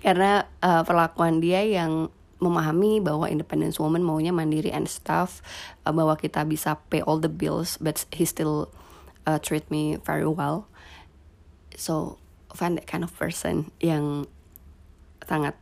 Karena 0.00 0.48
uh, 0.62 0.86
perlakuan 0.86 1.42
dia 1.42 1.64
yang 1.66 2.08
memahami 2.40 2.98
bahwa 3.04 3.28
independent 3.28 3.76
woman 3.76 4.00
maunya 4.00 4.32
mandiri 4.32 4.72
and 4.72 4.88
stuff 4.88 5.44
uh, 5.84 5.92
bahwa 5.92 6.16
kita 6.16 6.42
bisa 6.48 6.80
pay 6.88 7.04
all 7.04 7.20
the 7.20 7.30
bills 7.30 7.76
but 7.78 8.08
he 8.10 8.24
still 8.24 8.72
uh, 9.28 9.36
treat 9.38 9.68
me 9.68 10.00
very 10.02 10.26
well. 10.26 10.66
So 11.76 12.16
find 12.56 12.80
that 12.80 12.88
kind 12.88 13.04
of 13.04 13.12
person 13.14 13.70
yang 13.78 14.26
sangat 15.28 15.54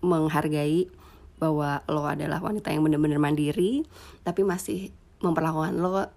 menghargai 0.00 0.90
bahwa 1.38 1.84
lo 1.86 2.08
adalah 2.08 2.40
wanita 2.40 2.72
yang 2.72 2.84
benar-benar 2.84 3.20
mandiri 3.20 3.84
tapi 4.24 4.42
masih 4.42 4.90
memperlakukan 5.20 5.76
lo 5.76 6.08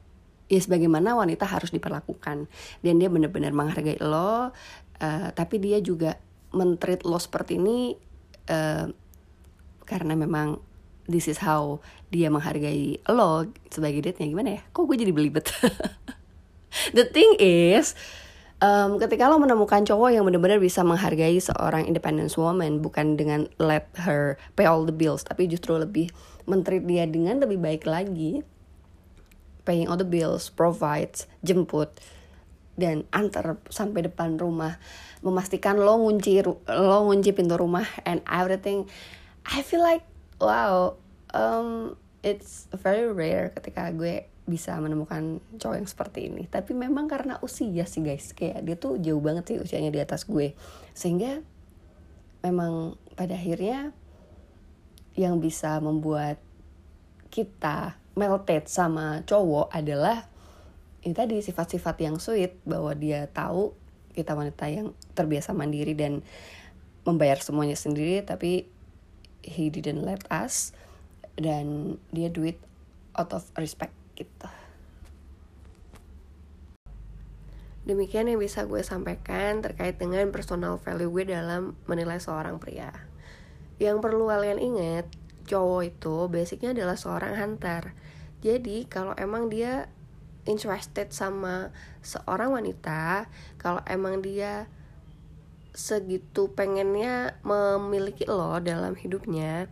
ya 0.47 0.59
sebagaimana 0.63 1.19
wanita 1.19 1.43
harus 1.43 1.75
diperlakukan. 1.75 2.47
Dan 2.79 2.93
dia 3.03 3.11
benar-benar 3.11 3.51
menghargai 3.51 3.99
lo 3.99 4.55
uh, 5.03 5.27
tapi 5.35 5.59
dia 5.59 5.83
juga 5.83 6.15
mentreat 6.55 7.03
lo 7.03 7.19
seperti 7.19 7.59
ini 7.59 7.93
uh, 8.47 8.87
karena 9.87 10.13
memang 10.13 10.59
this 11.07 11.31
is 11.31 11.39
how 11.39 11.79
dia 12.11 12.27
menghargai 12.27 12.99
lo 13.07 13.47
sebagai 13.71 14.03
date-nya 14.03 14.27
gimana 14.27 14.49
ya 14.59 14.61
kok 14.75 14.83
gue 14.83 14.97
jadi 14.99 15.15
belibet 15.15 15.47
the 16.97 17.07
thing 17.07 17.39
is 17.39 17.95
um, 18.59 18.99
ketika 18.99 19.31
lo 19.31 19.39
menemukan 19.39 19.87
cowok 19.87 20.11
yang 20.11 20.27
benar-benar 20.27 20.59
bisa 20.59 20.83
menghargai 20.83 21.39
seorang 21.39 21.87
independent 21.87 22.29
woman 22.35 22.83
bukan 22.83 23.15
dengan 23.15 23.47
let 23.57 23.87
her 24.03 24.35
pay 24.59 24.67
all 24.67 24.83
the 24.83 24.93
bills 24.93 25.23
tapi 25.23 25.47
justru 25.47 25.79
lebih 25.79 26.11
mentreat 26.43 26.83
dia 26.83 27.07
dengan 27.07 27.39
lebih 27.39 27.57
baik 27.57 27.87
lagi 27.87 28.43
paying 29.67 29.91
all 29.91 29.99
the 29.99 30.07
bills, 30.07 30.47
provides, 30.47 31.27
jemput, 31.43 31.91
dan 32.79 33.03
antar 33.11 33.59
sampai 33.67 34.07
depan 34.07 34.39
rumah, 34.39 34.79
memastikan 35.19 35.75
lo 35.75 35.99
ngunci 35.99 36.39
lo 36.71 36.97
ngunci 37.11 37.35
pintu 37.35 37.59
rumah 37.59 37.83
and 38.07 38.23
everything. 38.31 38.87
I 39.53 39.63
feel 39.63 39.83
like 39.83 40.03
wow, 40.37 40.99
um, 41.33 41.95
it's 42.21 42.67
very 42.75 43.07
rare 43.09 43.49
ketika 43.55 43.89
gue 43.95 44.27
bisa 44.47 44.79
menemukan 44.79 45.43
cowok 45.59 45.75
yang 45.75 45.89
seperti 45.89 46.19
ini. 46.31 46.47
Tapi 46.47 46.71
memang 46.71 47.11
karena 47.11 47.35
usia 47.43 47.83
sih 47.83 47.99
guys, 47.99 48.31
kayak 48.31 48.63
dia 48.63 48.75
tuh 48.79 48.95
jauh 48.99 49.19
banget 49.19 49.43
sih 49.51 49.57
usianya 49.59 49.91
di 49.91 49.99
atas 49.99 50.23
gue, 50.23 50.55
sehingga 50.95 51.43
memang 52.47 52.95
pada 53.19 53.35
akhirnya 53.35 53.91
yang 55.19 55.41
bisa 55.43 55.81
membuat 55.83 56.39
kita 57.27 57.99
melted 58.15 58.71
sama 58.71 59.25
cowok 59.27 59.73
adalah 59.73 60.29
ini 61.03 61.13
tadi 61.13 61.43
sifat-sifat 61.43 61.95
yang 62.01 62.15
sweet 62.17 62.57
bahwa 62.63 62.93
dia 62.95 63.27
tahu 63.29 63.75
kita 64.15 64.33
wanita 64.33 64.65
yang 64.71 64.93
terbiasa 65.13 65.53
mandiri 65.53 65.93
dan 65.93 66.25
membayar 67.05 67.37
semuanya 67.37 67.77
sendiri 67.77 68.25
tapi 68.25 68.69
he 69.47 69.71
didn't 69.71 70.03
let 70.03 70.27
us 70.27 70.75
dan 71.39 71.95
dia 72.11 72.27
do 72.27 72.43
it 72.43 72.59
out 73.15 73.31
of 73.31 73.47
respect 73.55 73.95
gitu. 74.19 74.51
Demikian 77.87 78.27
yang 78.27 78.43
bisa 78.43 78.67
gue 78.67 78.83
sampaikan 78.83 79.63
terkait 79.63 79.95
dengan 79.95 80.27
personal 80.35 80.75
value 80.75 81.07
gue 81.07 81.31
dalam 81.31 81.79
menilai 81.87 82.19
seorang 82.19 82.59
pria. 82.59 82.91
Yang 83.79 84.03
perlu 84.03 84.27
kalian 84.27 84.59
ingat, 84.59 85.07
cowok 85.47 85.81
itu 85.87 86.15
basicnya 86.27 86.75
adalah 86.75 86.99
seorang 86.99 87.39
hunter 87.39 87.95
jadi 88.43 88.85
kalau 88.85 89.17
emang 89.17 89.49
dia 89.49 89.89
interested 90.45 91.09
sama 91.09 91.73
seorang 92.05 92.53
wanita 92.53 93.25
kalau 93.57 93.81
emang 93.89 94.21
dia 94.21 94.69
segitu 95.77 96.49
pengennya 96.57 97.37
memiliki 97.45 98.25
lo 98.25 98.57
dalam 98.57 98.97
hidupnya 98.97 99.69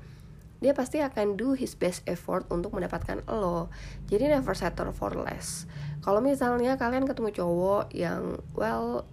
dia 0.61 0.71
pasti 0.71 1.03
akan 1.03 1.35
do 1.35 1.57
his 1.57 1.75
best 1.75 2.01
effort 2.07 2.47
untuk 2.49 2.73
mendapatkan 2.73 3.21
lo. 3.27 3.67
Jadi 4.07 4.31
never 4.31 4.55
settle 4.55 4.95
for 4.95 5.13
less. 5.13 5.67
Kalau 6.01 6.23
misalnya 6.23 6.79
kalian 6.79 7.05
ketemu 7.05 7.35
cowok 7.35 7.91
yang 7.91 8.39
well 8.55 9.03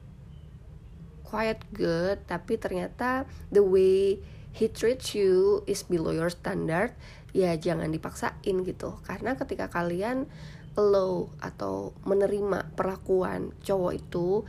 quite 1.27 1.61
good 1.73 2.21
tapi 2.29 2.61
ternyata 2.61 3.29
the 3.53 3.65
way 3.65 4.21
he 4.53 4.69
treats 4.69 5.17
you 5.17 5.65
is 5.65 5.85
below 5.85 6.13
your 6.13 6.29
standard 6.29 6.93
ya 7.37 7.53
jangan 7.59 7.93
dipaksain 7.93 8.57
gitu. 8.65 9.01
Karena 9.05 9.35
ketika 9.35 9.69
kalian 9.69 10.31
low 10.77 11.29
atau 11.43 11.93
menerima 12.09 12.73
perlakuan 12.73 13.53
cowok 13.61 13.93
itu 13.93 14.49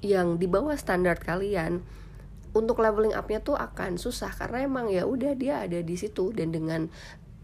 yang 0.00 0.40
di 0.40 0.48
bawah 0.48 0.76
standar 0.76 1.20
kalian 1.20 1.84
untuk 2.50 2.82
leveling 2.82 3.14
upnya 3.14 3.38
tuh 3.44 3.54
akan 3.54 4.00
susah 4.00 4.34
karena 4.34 4.66
emang 4.66 4.90
ya 4.90 5.06
udah 5.06 5.38
dia 5.38 5.62
ada 5.62 5.78
di 5.78 5.94
situ 5.94 6.34
dan 6.34 6.50
dengan 6.50 6.90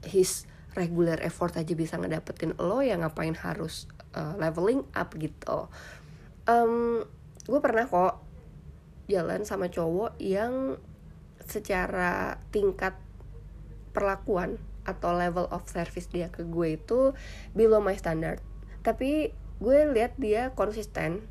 his 0.02 0.50
regular 0.74 1.22
effort 1.22 1.54
aja 1.56 1.72
bisa 1.72 1.96
ngedapetin 1.96 2.58
lo 2.58 2.82
yang 2.82 3.06
ngapain 3.06 3.32
harus 3.38 3.88
uh, 4.12 4.34
leveling 4.36 4.84
up 4.92 5.14
gitu. 5.16 5.70
Um, 6.44 7.06
gue 7.46 7.60
pernah 7.62 7.86
kok 7.86 8.20
jalan 9.06 9.46
sama 9.46 9.70
cowok 9.70 10.18
yang 10.18 10.76
secara 11.46 12.42
tingkat 12.50 12.98
perlakuan 13.94 14.58
atau 14.82 15.14
level 15.14 15.46
of 15.50 15.66
service 15.66 16.10
dia 16.10 16.28
ke 16.30 16.42
gue 16.42 16.76
itu 16.76 17.14
below 17.54 17.78
my 17.78 17.94
standard. 17.94 18.42
Tapi 18.82 19.30
gue 19.62 19.78
lihat 19.94 20.18
dia 20.20 20.52
konsisten 20.52 21.24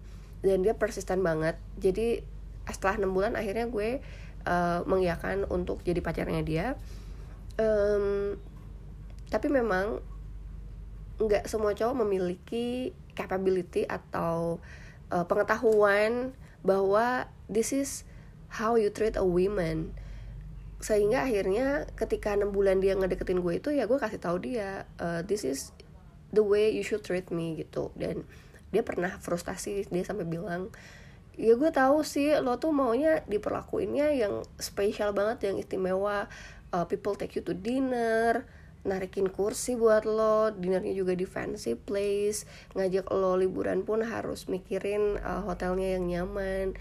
dan 0.46 0.62
dia 0.62 0.78
persisten 0.78 1.26
banget. 1.26 1.58
Jadi 1.82 2.22
setelah 2.70 3.02
enam 3.02 3.18
bulan 3.18 3.34
akhirnya 3.34 3.66
gue 3.66 4.06
uh, 4.46 4.86
mengiyakan 4.86 5.50
untuk 5.50 5.82
jadi 5.82 6.00
pacarnya 6.06 6.46
dia. 6.46 6.68
Um, 7.58 8.38
tapi 9.34 9.50
memang 9.50 10.06
nggak 11.18 11.50
semua 11.50 11.74
cowok 11.74 12.06
memiliki 12.06 12.94
capability 13.18 13.88
atau 13.90 14.62
uh, 15.10 15.26
pengetahuan 15.26 16.38
bahwa 16.62 17.26
this 17.50 17.74
is 17.74 18.06
how 18.54 18.78
you 18.78 18.94
treat 18.94 19.18
a 19.18 19.26
woman. 19.26 19.98
Sehingga 20.78 21.26
akhirnya 21.26 21.90
ketika 21.98 22.38
enam 22.38 22.54
bulan 22.54 22.84
dia 22.84 22.94
ngedeketin 22.94 23.42
gue 23.42 23.58
itu 23.58 23.74
ya 23.74 23.90
gue 23.90 23.98
kasih 23.98 24.22
tahu 24.22 24.38
dia 24.46 24.86
uh, 25.02 25.26
this 25.26 25.42
is 25.42 25.74
the 26.36 26.44
way 26.46 26.70
you 26.70 26.86
should 26.86 27.02
treat 27.02 27.34
me 27.34 27.58
gitu. 27.58 27.90
Dan 27.98 28.28
dia 28.70 28.82
pernah 28.82 29.14
frustasi 29.22 29.86
dia 29.88 30.04
sampai 30.06 30.26
bilang 30.26 30.74
ya 31.36 31.54
gue 31.60 31.72
tahu 31.72 32.02
sih 32.02 32.32
lo 32.40 32.58
tuh 32.58 32.72
maunya 32.72 33.22
diperlakuinnya 33.28 34.16
yang 34.16 34.46
spesial 34.58 35.12
banget 35.12 35.52
yang 35.52 35.56
istimewa 35.60 36.32
uh, 36.72 36.86
people 36.88 37.14
take 37.14 37.36
you 37.36 37.44
to 37.44 37.52
dinner 37.52 38.48
narikin 38.86 39.34
kursi 39.34 39.74
buat 39.74 40.06
lo, 40.06 40.54
dinernya 40.54 40.94
juga 40.94 41.18
di 41.18 41.26
fancy 41.26 41.74
place, 41.74 42.46
ngajak 42.78 43.10
lo 43.10 43.34
liburan 43.34 43.82
pun 43.82 44.06
harus 44.06 44.46
mikirin 44.46 45.18
uh, 45.26 45.42
hotelnya 45.42 45.98
yang 45.98 46.06
nyaman. 46.06 46.78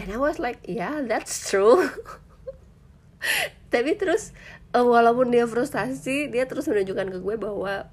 And 0.00 0.08
I 0.08 0.16
was 0.16 0.40
like, 0.40 0.64
yeah, 0.64 1.04
that's 1.04 1.52
true. 1.52 1.92
tapi 3.74 3.98
terus 3.98 4.32
uh, 4.72 4.86
walaupun 4.86 5.34
dia 5.34 5.44
frustasi 5.44 6.30
dia 6.30 6.46
terus 6.46 6.70
menunjukkan 6.70 7.12
ke 7.12 7.18
gue 7.20 7.36
bahwa 7.36 7.90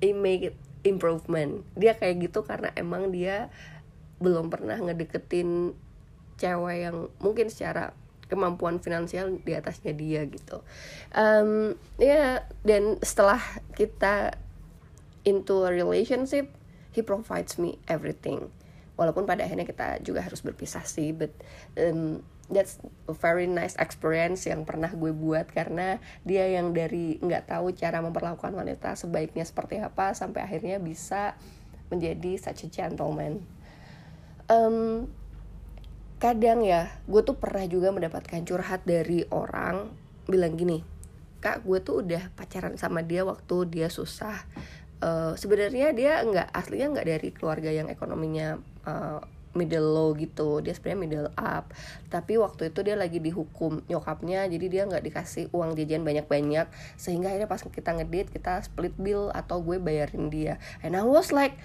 he 0.00 0.16
make 0.16 0.52
it 0.52 0.56
improvement. 0.86 1.66
Dia 1.74 1.98
kayak 1.98 2.30
gitu 2.30 2.46
karena 2.46 2.70
emang 2.78 3.10
dia 3.10 3.50
belum 4.22 4.48
pernah 4.48 4.78
ngedeketin 4.80 5.76
cewek 6.40 6.76
yang 6.88 7.12
mungkin 7.20 7.52
secara 7.52 7.92
kemampuan 8.26 8.82
finansial 8.82 9.38
di 9.42 9.52
atasnya 9.54 9.94
dia 9.94 10.26
gitu. 10.26 10.62
Um, 11.14 11.78
ya 11.98 12.46
dan 12.66 12.98
setelah 13.02 13.38
kita 13.74 14.34
into 15.26 15.66
a 15.66 15.70
relationship 15.70 16.50
he 16.94 17.02
provides 17.02 17.58
me 17.58 17.78
everything. 17.86 18.50
Walaupun 18.96 19.28
pada 19.28 19.44
akhirnya 19.44 19.68
kita 19.68 20.00
juga 20.00 20.24
harus 20.24 20.40
berpisah 20.40 20.82
sih 20.88 21.12
but 21.12 21.30
um, 21.76 22.24
that's 22.46 22.78
a 23.10 23.14
very 23.14 23.50
nice 23.50 23.74
experience 23.78 24.46
yang 24.46 24.62
pernah 24.62 24.90
gue 24.90 25.10
buat 25.10 25.50
karena 25.50 25.98
dia 26.22 26.46
yang 26.46 26.70
dari 26.70 27.18
nggak 27.18 27.50
tahu 27.50 27.74
cara 27.74 27.98
memperlakukan 27.98 28.54
wanita 28.54 28.94
sebaiknya 28.94 29.42
seperti 29.42 29.82
apa 29.82 30.14
sampai 30.14 30.46
akhirnya 30.46 30.78
bisa 30.78 31.34
menjadi 31.90 32.38
such 32.38 32.66
a 32.66 32.68
gentleman. 32.70 33.42
Um, 34.46 35.10
kadang 36.22 36.62
ya 36.62 36.90
gue 37.10 37.22
tuh 37.26 37.36
pernah 37.36 37.66
juga 37.66 37.90
mendapatkan 37.90 38.40
curhat 38.46 38.86
dari 38.86 39.26
orang 39.28 39.90
bilang 40.26 40.56
gini 40.56 40.96
kak 41.46 41.62
gue 41.62 41.78
tuh 41.84 42.02
udah 42.02 42.32
pacaran 42.34 42.74
sama 42.74 43.04
dia 43.04 43.22
waktu 43.22 43.70
dia 43.70 43.88
susah. 43.92 44.34
Uh, 44.96 45.36
sebenarnya 45.36 45.92
dia 45.92 46.24
nggak 46.24 46.48
aslinya 46.56 46.96
nggak 46.96 47.06
dari 47.06 47.28
keluarga 47.30 47.68
yang 47.68 47.92
ekonominya 47.92 48.56
uh, 48.88 49.20
middle 49.56 49.88
low 49.88 50.12
gitu. 50.12 50.60
Dia 50.60 50.76
sebenarnya 50.76 51.00
middle 51.00 51.30
up. 51.34 51.72
Tapi 52.12 52.36
waktu 52.36 52.70
itu 52.70 52.84
dia 52.84 52.94
lagi 52.94 53.18
dihukum 53.18 53.80
nyokapnya 53.88 54.44
jadi 54.52 54.66
dia 54.68 54.82
nggak 54.84 55.04
dikasih 55.08 55.48
uang 55.50 55.74
jajan 55.74 56.04
banyak 56.04 56.28
banyak 56.28 56.68
sehingga 57.00 57.32
akhirnya 57.32 57.48
pas 57.48 57.64
kita 57.64 57.90
ngedate 57.96 58.30
kita 58.30 58.60
split 58.60 58.94
bill 59.00 59.32
atau 59.32 59.64
gue 59.64 59.80
bayarin 59.80 60.28
dia. 60.28 60.60
And 60.84 60.92
I 60.92 61.02
was 61.02 61.32
like 61.32 61.56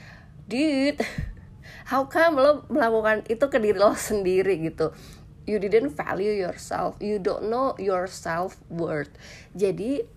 dude 0.47 1.03
how 1.91 2.07
come 2.07 2.39
lo 2.39 2.63
melakukan 2.71 3.27
itu 3.27 3.45
ke 3.51 3.59
diri 3.59 3.77
lo 3.77 3.93
sendiri? 3.93 4.55
Gitu. 4.63 4.95
You 5.43 5.57
didn't 5.59 5.97
value 5.97 6.31
yourself. 6.31 7.01
You 7.03 7.19
don't 7.19 7.51
know 7.51 7.75
your 7.75 8.07
self 8.07 8.55
worth 8.71 9.11
jadi 9.51 10.07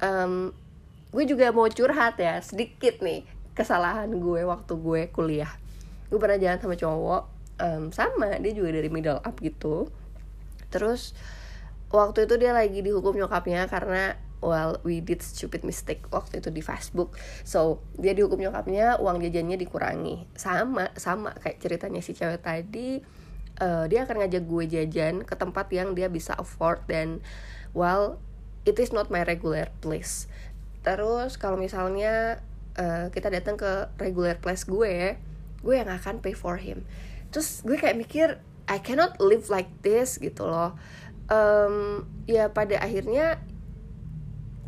um, 0.00 0.54
gue 1.14 1.24
juga 1.30 1.54
mau 1.54 1.70
curhat 1.70 2.18
ya 2.18 2.42
sedikit 2.42 2.98
nih 2.98 3.22
kesalahan 3.54 4.10
gue 4.18 4.42
waktu 4.42 4.74
gue 4.74 5.02
kuliah 5.14 5.52
gue 6.08 6.18
pernah 6.20 6.38
jalan 6.38 6.58
sama 6.60 6.76
cowok 6.76 7.22
um, 7.60 7.82
sama 7.90 8.38
dia 8.40 8.52
juga 8.54 8.74
dari 8.74 8.88
middle 8.90 9.20
up 9.22 9.36
gitu. 9.40 9.88
Terus 10.70 11.14
waktu 11.94 12.26
itu 12.26 12.34
dia 12.40 12.50
lagi 12.50 12.82
dihukum 12.82 13.14
nyokapnya 13.14 13.70
karena 13.70 14.18
well 14.44 14.76
we 14.84 15.00
did 15.00 15.24
stupid 15.24 15.64
mistake 15.64 16.04
waktu 16.10 16.42
itu 16.42 16.50
di 16.50 16.60
Facebook. 16.60 17.16
So 17.46 17.80
dia 17.96 18.12
dihukum 18.12 18.40
nyokapnya 18.40 18.98
uang 19.00 19.22
jajannya 19.22 19.56
dikurangi. 19.56 20.26
Sama 20.36 20.90
sama 20.98 21.32
kayak 21.38 21.62
ceritanya 21.62 22.00
si 22.02 22.12
cewek 22.12 22.42
tadi 22.42 23.00
uh, 23.62 23.86
dia 23.86 24.04
akan 24.04 24.24
ngajak 24.24 24.44
gue 24.44 24.64
jajan 24.68 25.14
ke 25.22 25.34
tempat 25.38 25.70
yang 25.70 25.94
dia 25.94 26.10
bisa 26.10 26.34
afford 26.34 26.82
dan 26.90 27.22
well 27.72 28.18
it 28.66 28.76
is 28.80 28.90
not 28.90 29.08
my 29.08 29.22
regular 29.22 29.70
place. 29.80 30.26
Terus 30.84 31.40
kalau 31.40 31.56
misalnya 31.56 32.44
uh, 32.76 33.08
kita 33.08 33.32
datang 33.32 33.56
ke 33.56 33.88
regular 33.96 34.36
place 34.36 34.68
gue 34.68 35.16
gue 35.64 35.80
yang 35.80 35.88
akan 35.88 36.20
pay 36.20 36.36
for 36.36 36.60
him. 36.60 36.84
Terus 37.32 37.64
gue 37.64 37.80
kayak 37.80 37.96
mikir 37.96 38.28
I 38.68 38.80
cannot 38.80 39.16
live 39.20 39.48
like 39.48 39.68
this 39.80 40.20
gitu 40.20 40.44
loh. 40.44 40.76
Um, 41.32 42.04
ya 42.28 42.52
pada 42.52 42.76
akhirnya 42.84 43.40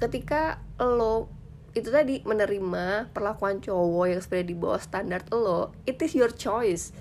ketika 0.01 0.65
lo 0.81 1.29
itu 1.77 1.93
tadi 1.93 2.25
menerima 2.25 3.13
perlakuan 3.13 3.61
cowok 3.61 4.05
yang 4.09 4.21
sebenarnya 4.25 4.49
di 4.49 4.57
bawah 4.57 4.81
standar 4.81 5.21
lo 5.33 5.77
it 5.85 6.01
is 6.01 6.17
your 6.17 6.33
choice. 6.33 6.97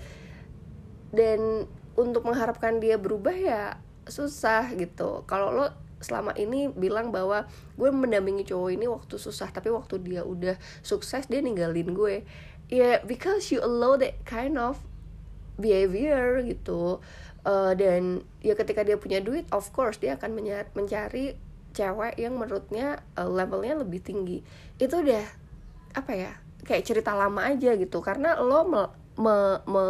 Dan 1.12 1.64
untuk 1.96 2.28
mengharapkan 2.28 2.76
dia 2.76 3.00
berubah 3.00 3.32
ya 3.32 3.80
susah 4.04 4.76
gitu. 4.76 5.24
Kalau 5.24 5.52
lo 5.52 5.66
selama 5.96 6.36
ini 6.36 6.68
bilang 6.68 7.08
bahwa 7.08 7.48
gue 7.80 7.88
mendampingi 7.88 8.44
cowok 8.44 8.70
ini 8.72 8.84
waktu 8.84 9.16
susah 9.16 9.48
tapi 9.48 9.72
waktu 9.72 9.96
dia 10.04 10.22
udah 10.22 10.60
sukses 10.84 11.24
dia 11.24 11.40
ninggalin 11.40 11.96
gue 11.96 12.28
ya 12.66 12.78
yeah, 12.78 12.96
because 13.04 13.50
you 13.54 13.62
allow 13.62 13.94
that 13.94 14.18
kind 14.26 14.58
of 14.58 14.82
behavior 15.56 16.42
gitu. 16.44 17.00
Uh, 17.46 17.78
dan 17.78 18.26
ya 18.42 18.58
ketika 18.58 18.82
dia 18.82 18.98
punya 18.98 19.22
duit 19.22 19.46
of 19.54 19.70
course 19.70 20.02
dia 20.02 20.18
akan 20.18 20.34
mencari 20.74 21.38
cewek 21.70 22.18
yang 22.18 22.34
menurutnya 22.34 23.06
uh, 23.14 23.30
levelnya 23.30 23.78
lebih 23.78 24.02
tinggi. 24.02 24.42
Itu 24.82 25.04
udah 25.04 25.24
apa 25.94 26.12
ya 26.12 26.32
kayak 26.66 26.84
cerita 26.84 27.14
lama 27.14 27.46
aja 27.46 27.78
gitu. 27.78 28.02
Karena 28.02 28.34
lo 28.42 28.66
me, 28.66 28.82
me, 29.14 29.62
me 29.64 29.84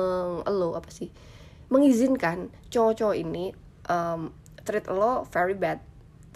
lo 0.45 0.77
apa 0.77 0.93
sih 0.93 1.09
mengizinkan 1.67 2.55
cowok-cowok 2.71 3.17
ini 3.19 3.51
um, 3.91 4.31
treat 4.63 4.87
lo 4.91 5.27
very 5.31 5.55
bad. 5.55 5.83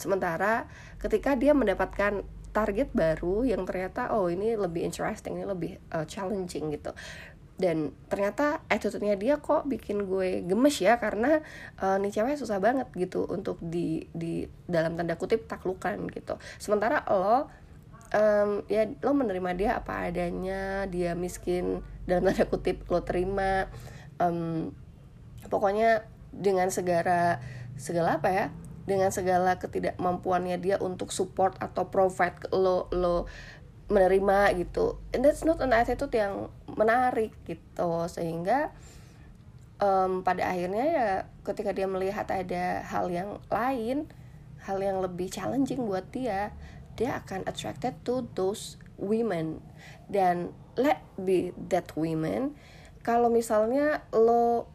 Sementara 0.00 0.64
ketika 0.98 1.37
dia 1.37 1.53
mendapatkan 1.53 2.24
target 2.50 2.90
baru 2.92 3.46
yang 3.46 3.62
ternyata 3.64 4.12
oh 4.14 4.26
ini 4.26 4.54
lebih 4.58 4.82
interesting 4.82 5.38
ini 5.38 5.46
lebih 5.46 5.72
uh, 5.94 6.04
challenging 6.04 6.74
gitu. 6.74 6.92
Dan 7.60 7.92
ternyata 8.08 8.64
attitude-nya 8.72 9.20
dia 9.20 9.36
kok 9.36 9.68
bikin 9.68 10.08
gue 10.08 10.40
gemes 10.48 10.80
ya 10.80 10.96
karena 10.96 11.44
uh, 11.76 12.00
nih 12.00 12.08
cewek 12.08 12.40
susah 12.40 12.56
banget 12.56 12.88
gitu 12.96 13.28
untuk 13.28 13.60
di 13.60 14.08
di 14.16 14.48
dalam 14.64 14.96
tanda 14.96 15.20
kutip 15.20 15.44
taklukan 15.44 16.08
gitu. 16.08 16.40
Sementara 16.56 17.04
lo 17.04 17.52
um, 18.16 18.64
ya 18.64 18.88
lo 19.04 19.12
menerima 19.12 19.50
dia 19.56 19.70
apa 19.76 20.08
adanya 20.08 20.88
dia 20.88 21.12
miskin 21.12 21.84
dalam 22.08 22.32
tanda 22.32 22.48
kutip 22.48 22.88
lo 22.88 23.04
terima 23.04 23.68
um, 24.16 24.72
pokoknya 25.52 26.08
dengan 26.32 26.72
segala 26.72 27.44
segala 27.76 28.16
apa 28.16 28.28
ya 28.32 28.46
dengan 28.90 29.14
segala 29.14 29.62
ketidakmampuannya 29.62 30.59
dia 30.59 30.76
untuk 30.83 31.14
support 31.14 31.55
atau 31.62 31.87
provide 31.87 32.42
ke 32.42 32.50
lo 32.50 32.90
lo 32.90 33.31
menerima 33.87 34.59
gitu. 34.59 34.98
And 35.14 35.22
that's 35.22 35.46
not 35.46 35.62
an 35.62 35.70
attitude 35.70 36.11
yang 36.14 36.50
menarik 36.66 37.31
gitu. 37.46 38.11
Sehingga 38.11 38.74
um, 39.79 40.26
pada 40.26 40.50
akhirnya 40.50 40.85
ya 40.90 41.09
ketika 41.46 41.70
dia 41.70 41.87
melihat 41.87 42.26
ada 42.31 42.83
hal 42.83 43.11
yang 43.11 43.38
lain 43.50 44.11
hal 44.61 44.76
yang 44.83 45.00
lebih 45.00 45.33
challenging 45.33 45.88
buat 45.88 46.05
dia 46.12 46.53
dia 46.98 47.16
akan 47.22 47.48
attracted 47.48 47.96
to 48.05 48.26
those 48.35 48.76
women. 49.00 49.64
Dan 50.11 50.53
let 50.76 51.00
be 51.16 51.57
that 51.72 51.94
women. 51.96 52.59
Kalau 53.00 53.33
misalnya 53.33 54.05
lo 54.12 54.68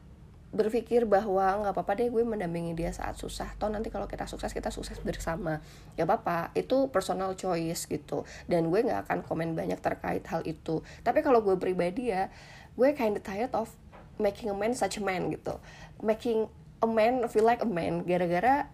berpikir 0.56 1.04
bahwa 1.04 1.62
nggak 1.62 1.76
apa-apa 1.76 2.00
deh 2.00 2.08
gue 2.08 2.24
mendampingi 2.24 2.72
dia 2.80 2.96
saat 2.96 3.20
susah. 3.20 3.52
Toh 3.60 3.68
nanti 3.68 3.92
kalau 3.92 4.08
kita 4.08 4.24
sukses 4.24 4.56
kita 4.56 4.72
sukses 4.72 4.96
bersama. 5.04 5.60
Ya 6.00 6.08
apa 6.08 6.56
itu 6.56 6.88
personal 6.88 7.36
choice 7.36 7.92
gitu. 7.92 8.24
Dan 8.48 8.72
gue 8.72 8.80
nggak 8.80 9.12
akan 9.12 9.20
komen 9.28 9.52
banyak 9.54 9.78
terkait 9.84 10.24
hal 10.32 10.48
itu. 10.48 10.80
Tapi 11.04 11.20
kalau 11.20 11.44
gue 11.44 11.60
pribadi 11.60 12.16
ya 12.16 12.32
gue 12.80 12.90
kinda 12.96 13.20
tired 13.20 13.52
of 13.52 13.68
making 14.16 14.48
a 14.48 14.56
man 14.56 14.72
such 14.72 14.96
a 14.96 15.04
man 15.04 15.28
gitu. 15.28 15.60
Making 16.00 16.48
a 16.80 16.88
man 16.88 17.28
feel 17.28 17.44
like 17.44 17.60
a 17.60 17.68
man. 17.68 18.08
Gara-gara 18.08 18.72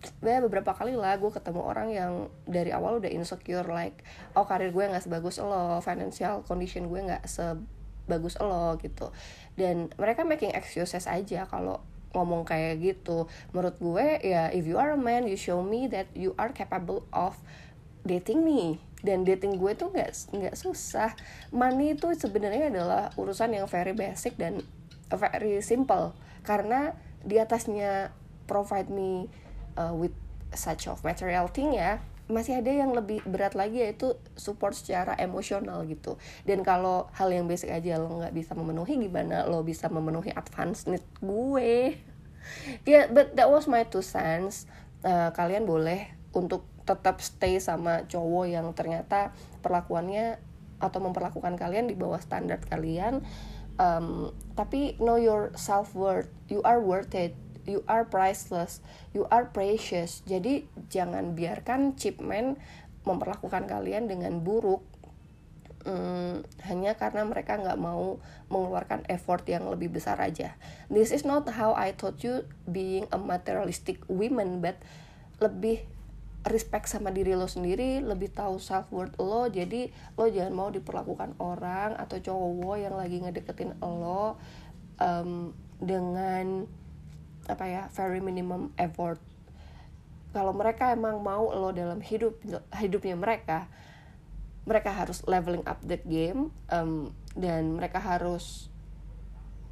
gue 0.00 0.34
beberapa 0.48 0.72
kali 0.72 0.96
lah 0.96 1.20
gue 1.20 1.28
ketemu 1.28 1.60
orang 1.60 1.88
yang 1.92 2.12
dari 2.48 2.72
awal 2.72 2.98
udah 2.98 3.12
insecure 3.12 3.68
like 3.68 4.00
oh 4.32 4.48
karir 4.48 4.72
gue 4.72 4.80
nggak 4.80 5.04
sebagus 5.04 5.36
lo 5.44 5.76
financial 5.84 6.40
condition 6.48 6.88
gue 6.88 7.04
nggak 7.04 7.28
sebagus 8.10 8.34
lo 8.42 8.74
gitu. 8.82 9.14
Dan 9.54 9.94
mereka 9.94 10.26
making 10.26 10.50
excuses 10.58 11.06
aja 11.06 11.46
kalau 11.46 11.78
ngomong 12.10 12.42
kayak 12.42 12.82
gitu. 12.82 13.30
Menurut 13.54 13.78
gue 13.78 14.18
ya 14.26 14.50
if 14.50 14.66
you 14.66 14.82
are 14.82 14.98
a 14.98 14.98
man 14.98 15.30
you 15.30 15.38
show 15.38 15.62
me 15.62 15.86
that 15.86 16.10
you 16.18 16.34
are 16.34 16.50
capable 16.50 17.06
of 17.14 17.38
dating 18.02 18.42
me. 18.42 18.82
Dan 19.06 19.22
dating 19.22 19.62
gue 19.62 19.78
tuh 19.78 19.94
nggak 19.94 20.34
nggak 20.34 20.58
susah. 20.58 21.14
Money 21.54 21.94
itu 21.94 22.10
sebenarnya 22.18 22.74
adalah 22.74 23.14
urusan 23.14 23.54
yang 23.54 23.70
very 23.70 23.94
basic 23.94 24.34
dan 24.34 24.66
very 25.14 25.62
simple. 25.62 26.18
Karena 26.42 26.98
di 27.22 27.38
atasnya 27.38 28.10
provide 28.50 28.90
me 28.90 29.30
uh, 29.78 29.94
with 29.94 30.12
such 30.50 30.90
of 30.90 30.98
material 31.06 31.46
thing 31.46 31.78
ya 31.78 32.02
masih 32.30 32.62
ada 32.62 32.70
yang 32.70 32.94
lebih 32.94 33.20
berat 33.26 33.58
lagi 33.58 33.82
yaitu 33.82 34.14
support 34.38 34.72
secara 34.72 35.18
emosional 35.18 35.82
gitu. 35.84 36.16
Dan 36.46 36.62
kalau 36.62 37.10
hal 37.14 37.30
yang 37.34 37.50
basic 37.50 37.74
aja 37.74 37.98
lo 37.98 38.22
nggak 38.22 38.34
bisa 38.34 38.54
memenuhi 38.54 38.96
gimana 38.96 39.44
lo 39.44 39.66
bisa 39.66 39.90
memenuhi 39.90 40.30
advance 40.32 40.86
need 40.86 41.04
gue? 41.18 41.98
Ya 42.86 42.88
yeah, 42.88 43.04
but 43.10 43.36
that 43.36 43.50
was 43.50 43.68
my 43.68 43.84
two 43.84 44.00
cents. 44.00 44.64
Uh, 45.04 45.32
kalian 45.36 45.68
boleh 45.68 46.08
untuk 46.32 46.64
tetap 46.88 47.20
stay 47.20 47.60
sama 47.60 48.08
cowok 48.08 48.46
yang 48.50 48.66
ternyata 48.72 49.36
perlakuannya 49.60 50.40
atau 50.80 50.98
memperlakukan 51.04 51.60
kalian 51.60 51.86
di 51.86 51.94
bawah 51.94 52.18
standar 52.18 52.58
kalian. 52.64 53.20
Um, 53.80 54.36
tapi 54.56 54.96
know 55.00 55.16
your 55.16 55.56
self 55.56 55.96
worth 55.96 56.28
you 56.52 56.60
are 56.68 56.84
worth 56.84 57.16
it 57.16 57.32
you 57.66 57.84
are 57.88 58.06
priceless, 58.06 58.84
you 59.12 59.28
are 59.28 59.48
precious. 59.50 60.24
Jadi 60.24 60.68
jangan 60.88 61.34
biarkan 61.34 61.96
cheap 61.96 62.20
man 62.20 62.60
memperlakukan 63.04 63.64
kalian 63.64 64.08
dengan 64.12 64.44
buruk 64.44 64.84
hmm, 65.84 66.44
hanya 66.68 66.96
karena 66.96 67.24
mereka 67.24 67.56
nggak 67.56 67.80
mau 67.80 68.20
mengeluarkan 68.52 69.08
effort 69.08 69.44
yang 69.48 69.68
lebih 69.68 69.92
besar 69.92 70.20
aja. 70.20 70.56
This 70.92 71.12
is 71.12 71.24
not 71.24 71.48
how 71.48 71.72
I 71.72 71.96
taught 71.96 72.20
you 72.20 72.44
being 72.68 73.08
a 73.12 73.18
materialistic 73.18 74.04
woman, 74.08 74.60
but 74.60 74.76
lebih 75.40 75.84
respect 76.48 76.88
sama 76.88 77.12
diri 77.12 77.36
lo 77.36 77.44
sendiri, 77.44 78.00
lebih 78.00 78.32
tahu 78.32 78.56
self 78.56 78.88
worth 78.92 79.16
lo. 79.20 79.48
Jadi 79.48 79.92
lo 80.16 80.28
jangan 80.28 80.54
mau 80.56 80.68
diperlakukan 80.72 81.36
orang 81.40 81.96
atau 81.96 82.16
cowok 82.20 82.76
yang 82.80 82.94
lagi 82.96 83.20
ngedeketin 83.20 83.76
lo 83.80 84.40
um, 85.00 85.52
dengan 85.80 86.68
apa 87.50 87.66
ya 87.66 87.82
very 87.92 88.22
minimum 88.22 88.70
effort. 88.78 89.18
Kalau 90.30 90.54
mereka 90.54 90.94
emang 90.94 91.18
mau 91.18 91.50
lo 91.50 91.74
dalam 91.74 91.98
hidup 91.98 92.38
hidupnya 92.78 93.18
mereka 93.18 93.66
mereka 94.62 94.94
harus 94.94 95.26
leveling 95.26 95.66
up 95.66 95.82
the 95.82 95.98
game 96.06 96.54
um, 96.70 97.10
dan 97.34 97.74
mereka 97.74 97.98
harus 97.98 98.70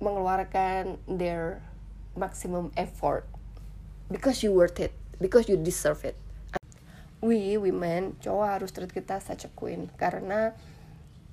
mengeluarkan 0.03 0.99
their 1.07 1.63
maximum 2.19 2.75
effort. 2.75 3.31
Because 4.11 4.43
you 4.43 4.51
worth 4.51 4.83
it 4.83 4.91
because 5.23 5.47
you 5.51 5.59
deserve 5.59 6.03
it. 6.07 6.17
We 7.19 7.59
women 7.59 8.15
cowok 8.23 8.47
harus 8.47 8.71
treat 8.71 8.95
kita 8.95 9.19
such 9.19 9.43
a 9.47 9.51
queen. 9.53 9.91
Karena 9.99 10.55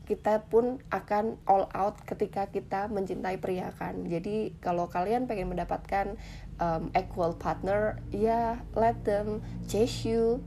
kita 0.06 0.45
pun 0.47 0.80
akan 0.93 1.41
all 1.49 1.66
out 1.74 1.97
ketika 2.06 2.47
kita 2.53 2.88
mencintai 2.88 3.41
pria 3.41 3.74
kan. 3.74 4.06
Jadi 4.06 4.53
kalau 4.62 4.86
kalian 4.86 5.26
pengen 5.26 5.49
mendapatkan 5.49 6.16
um, 6.62 6.93
equal 6.93 7.34
partner 7.36 7.97
ya 8.14 8.62
let 8.78 9.01
them 9.03 9.41
chase 9.66 10.06
you 10.06 10.45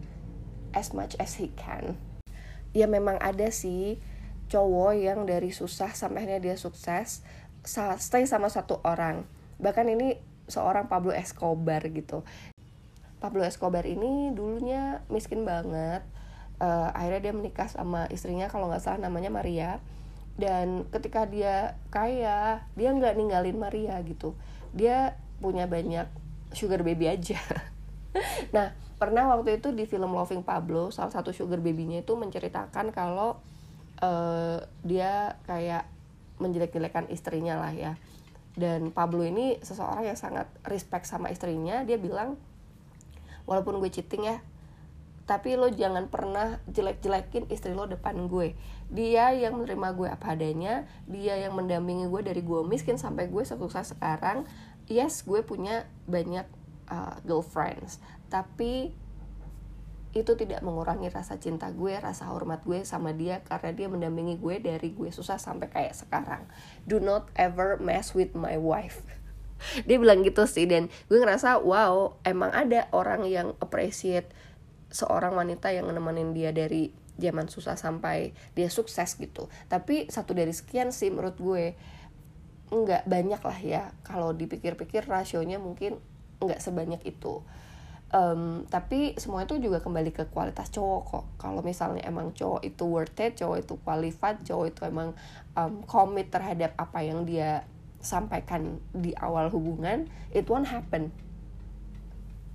as 0.72 0.94
much 0.94 1.18
as 1.18 1.36
he 1.36 1.50
can. 1.58 1.98
Ya 2.70 2.86
memang 2.86 3.18
ada 3.18 3.50
sih 3.50 3.98
cowok 4.48 4.92
yang 4.96 5.26
dari 5.26 5.52
susah 5.52 5.92
sampai 5.92 6.24
akhirnya 6.24 6.54
dia 6.54 6.56
sukses 6.56 7.26
stay 8.00 8.24
sama 8.24 8.48
satu 8.48 8.80
orang. 8.86 9.26
Bahkan 9.58 9.86
ini 9.90 10.22
seorang 10.48 10.88
Pablo 10.88 11.12
Escobar 11.12 11.84
gitu. 11.90 12.24
Pablo 13.18 13.42
Escobar 13.42 13.84
ini 13.84 14.30
dulunya 14.30 15.02
miskin 15.10 15.42
banget 15.42 16.06
uh, 16.58 16.90
akhirnya 16.94 17.30
dia 17.30 17.34
menikah 17.34 17.66
sama 17.70 18.06
istrinya 18.10 18.46
kalau 18.50 18.70
nggak 18.70 18.82
salah 18.82 19.00
namanya 19.02 19.30
Maria. 19.30 19.82
Dan 20.38 20.86
ketika 20.94 21.26
dia 21.26 21.74
kaya 21.90 22.62
dia 22.78 22.90
nggak 22.94 23.18
ninggalin 23.18 23.58
Maria 23.58 23.98
gitu. 24.06 24.38
Dia 24.70 25.18
punya 25.42 25.66
banyak 25.66 26.06
sugar 26.54 26.82
baby 26.82 27.10
aja. 27.10 27.38
Nah 28.54 28.72
pernah 28.98 29.30
waktu 29.30 29.62
itu 29.62 29.70
di 29.70 29.86
film 29.86 30.10
Loving 30.10 30.42
Pablo 30.42 30.90
salah 30.90 31.12
satu 31.12 31.30
sugar 31.30 31.62
babynya 31.62 32.02
itu 32.02 32.18
menceritakan 32.18 32.90
kalau 32.90 33.38
uh, 34.02 34.58
dia 34.82 35.38
kayak 35.46 35.86
menjelek-jelekan 36.42 37.06
istrinya 37.12 37.60
lah 37.60 37.70
ya. 37.70 37.92
Dan 38.58 38.90
Pablo 38.90 39.22
ini 39.22 39.60
seseorang 39.62 40.02
yang 40.02 40.18
sangat 40.18 40.50
respect 40.66 41.06
sama 41.06 41.30
istrinya. 41.30 41.86
Dia 41.86 41.94
bilang 41.94 42.34
walaupun 43.46 43.78
gue 43.78 43.92
cheating 43.92 44.26
ya 44.26 44.42
tapi 45.28 45.60
lo 45.60 45.68
jangan 45.68 46.08
pernah 46.08 46.56
jelek-jelekin 46.72 47.52
istri 47.52 47.76
lo 47.76 47.84
depan 47.84 48.32
gue. 48.32 48.56
Dia 48.88 49.36
yang 49.36 49.60
menerima 49.60 49.92
gue 49.92 50.08
apa 50.08 50.32
adanya 50.32 50.88
dia 51.04 51.36
yang 51.36 51.52
mendampingi 51.52 52.08
gue 52.08 52.24
dari 52.24 52.40
gue 52.40 52.64
miskin 52.64 52.96
sampai 52.96 53.28
gue 53.28 53.44
sukses 53.44 53.92
sekarang 53.92 54.48
yes 54.88 55.28
gue 55.28 55.44
punya 55.44 55.84
banyak 56.08 56.48
uh, 56.88 57.20
girlfriends. 57.28 58.00
Tapi 58.32 58.96
itu 60.16 60.32
tidak 60.32 60.64
mengurangi 60.64 61.12
rasa 61.12 61.36
cinta 61.36 61.68
gue, 61.68 61.92
rasa 62.00 62.32
hormat 62.32 62.64
gue 62.64 62.80
sama 62.88 63.12
dia 63.12 63.44
karena 63.44 63.76
dia 63.76 63.86
mendampingi 63.92 64.40
gue 64.40 64.56
dari 64.64 64.96
gue 64.96 65.12
susah 65.12 65.36
sampai 65.36 65.68
kayak 65.68 65.92
sekarang. 65.92 66.48
Do 66.88 67.04
not 67.04 67.28
ever 67.36 67.76
mess 67.76 68.16
with 68.16 68.32
my 68.32 68.56
wife. 68.56 69.04
Dia 69.90 69.98
bilang 69.98 70.22
gitu 70.22 70.46
sih 70.48 70.64
dan. 70.70 70.88
Gue 71.12 71.20
ngerasa 71.20 71.60
wow 71.60 72.16
emang 72.24 72.54
ada 72.54 72.88
orang 72.94 73.28
yang 73.28 73.52
appreciate 73.60 74.32
seorang 74.88 75.36
wanita 75.36 75.72
yang 75.72 75.88
nemenin 75.88 76.32
dia 76.32 76.52
dari 76.52 76.92
zaman 77.18 77.50
susah 77.50 77.74
sampai 77.74 78.32
dia 78.54 78.70
sukses 78.70 79.18
gitu. 79.18 79.50
Tapi 79.66 80.08
satu 80.08 80.32
dari 80.32 80.54
sekian 80.54 80.94
sih 80.94 81.10
menurut 81.10 81.36
gue. 81.36 81.74
Nggak 82.70 83.04
banyak 83.08 83.42
lah 83.42 83.58
ya. 83.58 83.82
Kalau 84.06 84.32
dipikir-pikir 84.32 85.04
rasionya 85.04 85.58
mungkin 85.58 85.98
nggak 86.38 86.62
sebanyak 86.62 87.02
itu. 87.04 87.42
Um, 88.08 88.64
tapi 88.72 89.12
semua 89.20 89.44
itu 89.44 89.60
juga 89.60 89.84
kembali 89.84 90.16
ke 90.16 90.24
kualitas 90.32 90.72
cowok 90.72 91.02
kok. 91.04 91.24
Kalau 91.36 91.60
misalnya 91.60 92.06
emang 92.08 92.32
cowok 92.32 92.64
itu 92.64 92.84
worth 92.88 93.20
it 93.20 93.36
cowok 93.36 93.56
itu 93.60 93.74
qualified 93.84 94.40
cowok 94.48 94.66
itu 94.72 94.80
emang 94.88 95.12
um, 95.52 95.84
terhadap 96.24 96.72
apa 96.80 97.04
yang 97.04 97.28
dia 97.28 97.68
sampaikan 97.98 98.78
di 98.94 99.10
awal 99.18 99.50
hubungan 99.52 100.08
it 100.32 100.48
won't 100.48 100.70
happen. 100.70 101.12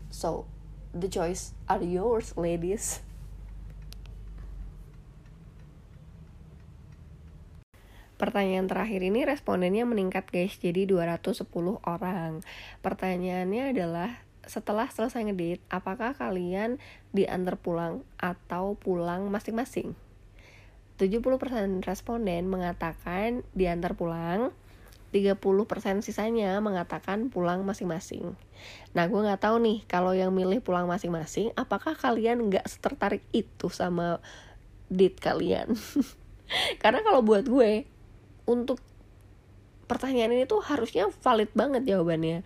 So 0.10 0.50
the 0.94 1.10
choice 1.10 1.58
are 1.66 1.82
yours 1.82 2.38
ladies 2.38 3.02
Pertanyaan 8.24 8.72
terakhir 8.72 9.04
ini 9.04 9.28
respondennya 9.28 9.84
meningkat 9.84 10.32
guys, 10.32 10.56
jadi 10.56 10.88
210 10.88 11.44
orang. 11.84 12.39
Pertanyaannya 12.80 13.76
adalah 13.76 14.24
setelah 14.48 14.88
selesai 14.88 15.28
ngedit, 15.28 15.60
apakah 15.68 16.16
kalian 16.16 16.80
diantar 17.12 17.60
pulang 17.60 18.08
atau 18.16 18.80
pulang 18.80 19.28
masing-masing? 19.28 19.91
70% 20.96 21.84
responden 21.84 22.48
mengatakan 22.48 23.44
diantar 23.52 24.00
pulang, 24.00 24.56
30% 25.14 26.01
sisanya 26.01 26.57
mengatakan 26.57 27.30
pulang 27.30 27.61
masing-masing. 27.61 28.34
Nah, 28.97 29.05
gue 29.05 29.22
nggak 29.22 29.45
tahu 29.45 29.61
nih 29.61 29.86
kalau 29.86 30.18
yang 30.18 30.34
milih 30.34 30.59
pulang 30.66 30.89
masing-masing, 30.89 31.53
apakah 31.53 31.93
kalian 31.93 32.49
nggak 32.49 32.66
tertarik 32.82 33.22
itu 33.30 33.70
sama 33.70 34.18
date 34.89 35.22
kalian? 35.22 35.78
Karena 36.82 37.05
kalau 37.05 37.22
buat 37.22 37.45
gue, 37.45 37.86
untuk 38.49 38.82
pertanyaan 39.86 40.34
ini 40.34 40.49
tuh 40.49 40.66
harusnya 40.66 41.07
valid 41.22 41.53
banget 41.53 41.86
jawabannya. 41.86 42.41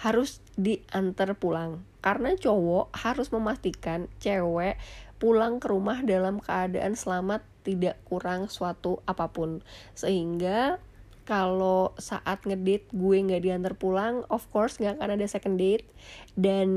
Harus 0.00 0.40
diantar 0.56 1.36
pulang. 1.36 1.84
Karena 2.00 2.32
cowok 2.32 2.94
harus 2.96 3.28
memastikan 3.34 4.08
cewek 4.22 4.80
pulang 5.18 5.58
ke 5.58 5.66
rumah 5.66 6.00
dalam 6.06 6.38
keadaan 6.38 6.94
selamat 6.94 7.42
tidak 7.66 7.98
kurang 8.06 8.46
suatu 8.48 9.02
apa 9.04 9.28
pun. 9.34 9.60
Sehingga 9.98 10.78
kalau 11.28 11.92
saat 12.00 12.40
ngedate 12.48 12.88
gue 12.96 13.16
nggak 13.20 13.44
diantar 13.44 13.76
pulang 13.76 14.24
of 14.32 14.48
course 14.48 14.80
nggak 14.80 14.96
akan 14.96 15.20
ada 15.20 15.28
second 15.28 15.60
date. 15.60 15.84
Dan 16.32 16.68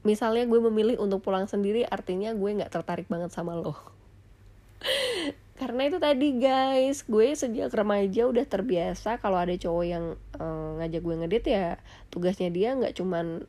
misalnya 0.00 0.48
gue 0.48 0.56
memilih 0.72 0.96
untuk 0.96 1.20
pulang 1.20 1.44
sendiri 1.44 1.84
artinya 1.84 2.32
gue 2.32 2.56
nggak 2.56 2.72
tertarik 2.72 3.04
banget 3.12 3.36
sama 3.36 3.52
lo. 3.52 3.76
Karena 5.60 5.92
itu 5.92 6.00
tadi 6.00 6.40
guys 6.40 7.04
gue 7.04 7.36
sejak 7.36 7.68
remaja 7.68 8.24
udah 8.24 8.48
terbiasa 8.48 9.20
kalau 9.20 9.36
ada 9.36 9.52
cowok 9.52 9.84
yang 9.84 10.16
uh, 10.40 10.80
ngajak 10.80 11.00
gue 11.04 11.14
ngedate 11.20 11.48
ya 11.52 11.68
tugasnya 12.08 12.48
dia 12.48 12.72
nggak 12.76 12.96
cuman 12.96 13.44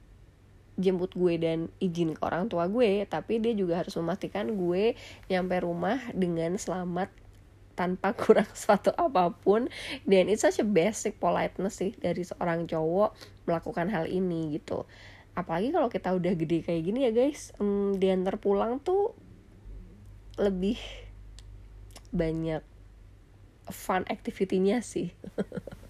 jemput 0.78 1.12
gue 1.18 1.36
dan 1.42 1.68
izin 1.82 2.14
ke 2.14 2.22
orang 2.22 2.48
tua 2.48 2.70
gue 2.70 3.04
tapi 3.10 3.42
dia 3.42 3.52
juga 3.58 3.82
harus 3.82 3.98
memastikan 3.98 4.56
gue 4.56 4.94
nyampe 5.28 5.58
rumah 5.60 6.00
dengan 6.14 6.56
selamat 6.56 7.10
tanpa 7.78 8.12
kurang 8.22 8.50
suatu 8.58 8.90
apa 8.98 9.30
pun. 9.30 9.70
Dan 10.04 10.28
it's 10.28 10.42
such 10.42 10.58
a 10.58 10.66
basic 10.66 11.22
politeness 11.22 11.78
sih 11.78 11.94
dari 11.94 12.26
seorang 12.26 12.66
cowok 12.66 13.14
melakukan 13.46 13.94
hal 13.94 14.10
ini 14.10 14.58
gitu. 14.58 14.90
Apalagi 15.38 15.70
kalau 15.70 15.88
kita 15.94 16.18
udah 16.18 16.34
gede 16.34 16.66
kayak 16.66 16.82
gini 16.82 17.06
ya 17.06 17.14
guys 17.14 17.54
hmm, 17.62 18.02
diantar 18.02 18.42
pulang 18.42 18.82
tuh 18.82 19.14
lebih 20.42 20.82
banyak 22.10 22.66
fun 23.70 24.02
activity-nya 24.10 24.82
sih. 24.82 25.14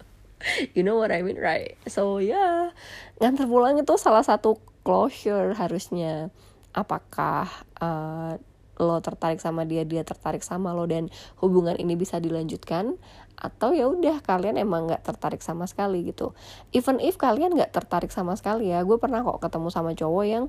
You 0.78 0.86
know 0.86 0.94
what 0.94 1.10
I 1.10 1.26
mean 1.26 1.34
right? 1.34 1.74
So 1.90 2.22
yeah, 2.22 2.70
ngantar 3.18 3.50
pulang 3.50 3.74
itu 3.82 3.98
salah 3.98 4.22
satu 4.22 4.62
closure 4.86 5.50
harusnya. 5.58 6.30
Apakah 6.70 7.50
uh, 7.82 8.38
lo 8.78 9.02
tertarik 9.02 9.42
sama 9.42 9.66
dia 9.66 9.82
dia 9.82 10.06
tertarik 10.06 10.40
sama 10.40 10.70
lo 10.72 10.86
dan 10.86 11.10
hubungan 11.42 11.74
ini 11.76 11.98
bisa 11.98 12.22
dilanjutkan 12.22 12.94
atau 13.38 13.70
ya 13.70 13.86
udah 13.86 14.18
kalian 14.22 14.58
emang 14.58 14.90
nggak 14.90 15.06
tertarik 15.06 15.42
sama 15.42 15.66
sekali 15.70 16.02
gitu. 16.06 16.34
Even 16.74 16.98
if 16.98 17.18
kalian 17.18 17.54
nggak 17.54 17.70
tertarik 17.70 18.10
sama 18.10 18.34
sekali 18.34 18.74
ya 18.74 18.82
gue 18.82 18.98
pernah 18.98 19.22
kok 19.22 19.38
ketemu 19.38 19.68
sama 19.70 19.94
cowok 19.94 20.24
yang 20.26 20.44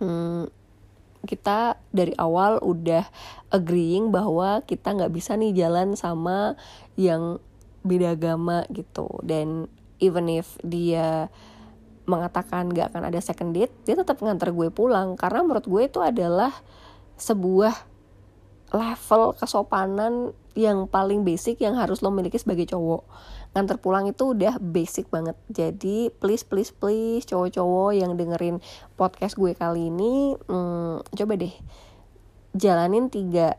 hmm, 0.00 0.44
kita 1.22 1.78
dari 1.94 2.12
awal 2.18 2.58
udah 2.60 3.06
agreeing 3.54 4.10
bahwa 4.10 4.60
kita 4.66 4.92
nggak 4.92 5.12
bisa 5.14 5.38
nih 5.38 5.54
jalan 5.54 5.94
sama 5.94 6.58
yang 6.98 7.38
beda 7.86 8.14
agama 8.18 8.66
gitu. 8.70 9.08
Dan 9.22 9.70
even 10.02 10.26
if 10.30 10.58
dia 10.66 11.30
mengatakan 12.02 12.66
gak 12.74 12.90
akan 12.90 13.14
ada 13.14 13.22
second 13.22 13.54
date 13.54 13.70
dia 13.86 13.94
tetap 13.94 14.18
nganter 14.18 14.50
gue 14.50 14.68
pulang. 14.74 15.14
Karena 15.14 15.46
menurut 15.46 15.66
gue 15.66 15.82
itu 15.86 16.02
adalah 16.02 16.50
sebuah 17.16 17.74
level 18.72 19.36
kesopanan 19.36 20.32
yang 20.52 20.88
paling 20.88 21.24
basic 21.24 21.60
yang 21.60 21.76
harus 21.76 22.00
lo 22.00 22.12
miliki 22.12 22.40
sebagai 22.40 22.68
cowok. 22.72 23.04
Nganter 23.52 23.76
pulang 23.80 24.08
itu 24.08 24.32
udah 24.32 24.56
basic 24.60 25.08
banget. 25.12 25.36
Jadi 25.48 26.08
please 26.08 26.44
please 26.44 26.72
please 26.72 27.24
cowok-cowok 27.28 27.92
yang 27.96 28.16
dengerin 28.16 28.60
podcast 28.96 29.36
gue 29.36 29.52
kali 29.52 29.92
ini 29.92 30.36
hmm, 30.36 31.04
coba 31.04 31.32
deh 31.36 31.52
jalanin 32.52 33.08
tiga 33.08 33.56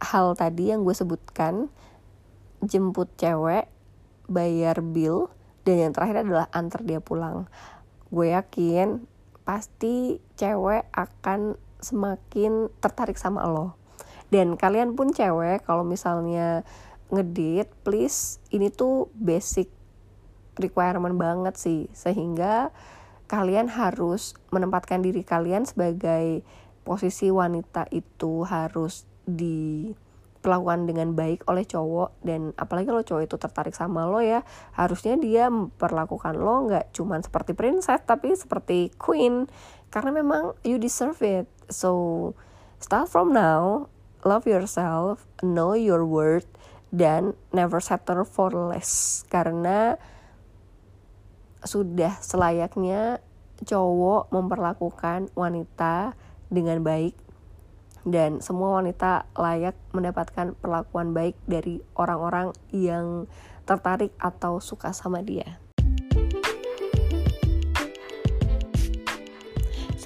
hal 0.00 0.36
tadi 0.36 0.72
yang 0.72 0.84
gue 0.84 0.92
sebutkan. 0.92 1.72
Jemput 2.64 3.12
cewek 3.20 3.68
bayar 4.26 4.80
bill 4.80 5.28
dan 5.68 5.88
yang 5.88 5.92
terakhir 5.92 6.24
adalah 6.24 6.46
antar 6.52 6.80
dia 6.84 7.00
pulang. 7.00 7.48
Gue 8.08 8.32
yakin 8.32 9.04
pasti 9.44 10.18
cewek 10.40 10.88
akan 10.90 11.60
semakin 11.80 12.72
tertarik 12.80 13.18
sama 13.20 13.44
lo. 13.46 13.76
Dan 14.30 14.58
kalian 14.58 14.98
pun 14.98 15.14
cewek 15.14 15.62
kalau 15.64 15.86
misalnya 15.86 16.66
ngedit 17.14 17.70
please 17.86 18.42
ini 18.50 18.74
tuh 18.74 19.06
basic 19.14 19.70
requirement 20.58 21.14
banget 21.14 21.54
sih. 21.54 21.86
Sehingga 21.94 22.74
kalian 23.30 23.70
harus 23.70 24.34
menempatkan 24.50 25.02
diri 25.02 25.22
kalian 25.22 25.66
sebagai 25.66 26.42
posisi 26.86 27.30
wanita 27.30 27.90
itu 27.90 28.46
harus 28.46 29.06
diperlakukan 29.26 30.86
dengan 30.86 31.14
baik 31.14 31.46
oleh 31.46 31.62
cowok. 31.62 32.18
Dan 32.22 32.50
apalagi 32.58 32.90
kalau 32.90 33.06
cowok 33.06 33.22
itu 33.26 33.36
tertarik 33.38 33.74
sama 33.78 34.10
lo 34.10 34.18
ya 34.18 34.42
harusnya 34.74 35.14
dia 35.18 35.46
memperlakukan 35.50 36.34
lo 36.34 36.66
nggak 36.66 36.94
cuman 36.94 37.22
seperti 37.22 37.54
princess 37.54 38.02
tapi 38.02 38.34
seperti 38.34 38.90
queen 38.98 39.46
karena 39.90 40.10
memang 40.12 40.54
you 40.66 40.76
deserve 40.76 41.18
it 41.22 41.46
so 41.70 42.32
start 42.78 43.08
from 43.08 43.32
now 43.32 43.88
love 44.26 44.46
yourself 44.46 45.24
know 45.42 45.72
your 45.72 46.02
worth 46.02 46.48
dan 46.94 47.34
never 47.50 47.82
settle 47.82 48.22
for 48.26 48.50
less 48.50 49.22
karena 49.28 49.98
sudah 51.66 52.14
selayaknya 52.22 53.18
cowok 53.64 54.30
memperlakukan 54.30 55.32
wanita 55.34 56.14
dengan 56.52 56.84
baik 56.84 57.16
dan 58.06 58.38
semua 58.38 58.78
wanita 58.78 59.26
layak 59.34 59.74
mendapatkan 59.90 60.54
perlakuan 60.62 61.10
baik 61.10 61.34
dari 61.50 61.82
orang-orang 61.98 62.54
yang 62.70 63.26
tertarik 63.66 64.14
atau 64.22 64.62
suka 64.62 64.94
sama 64.94 65.26
dia. 65.26 65.58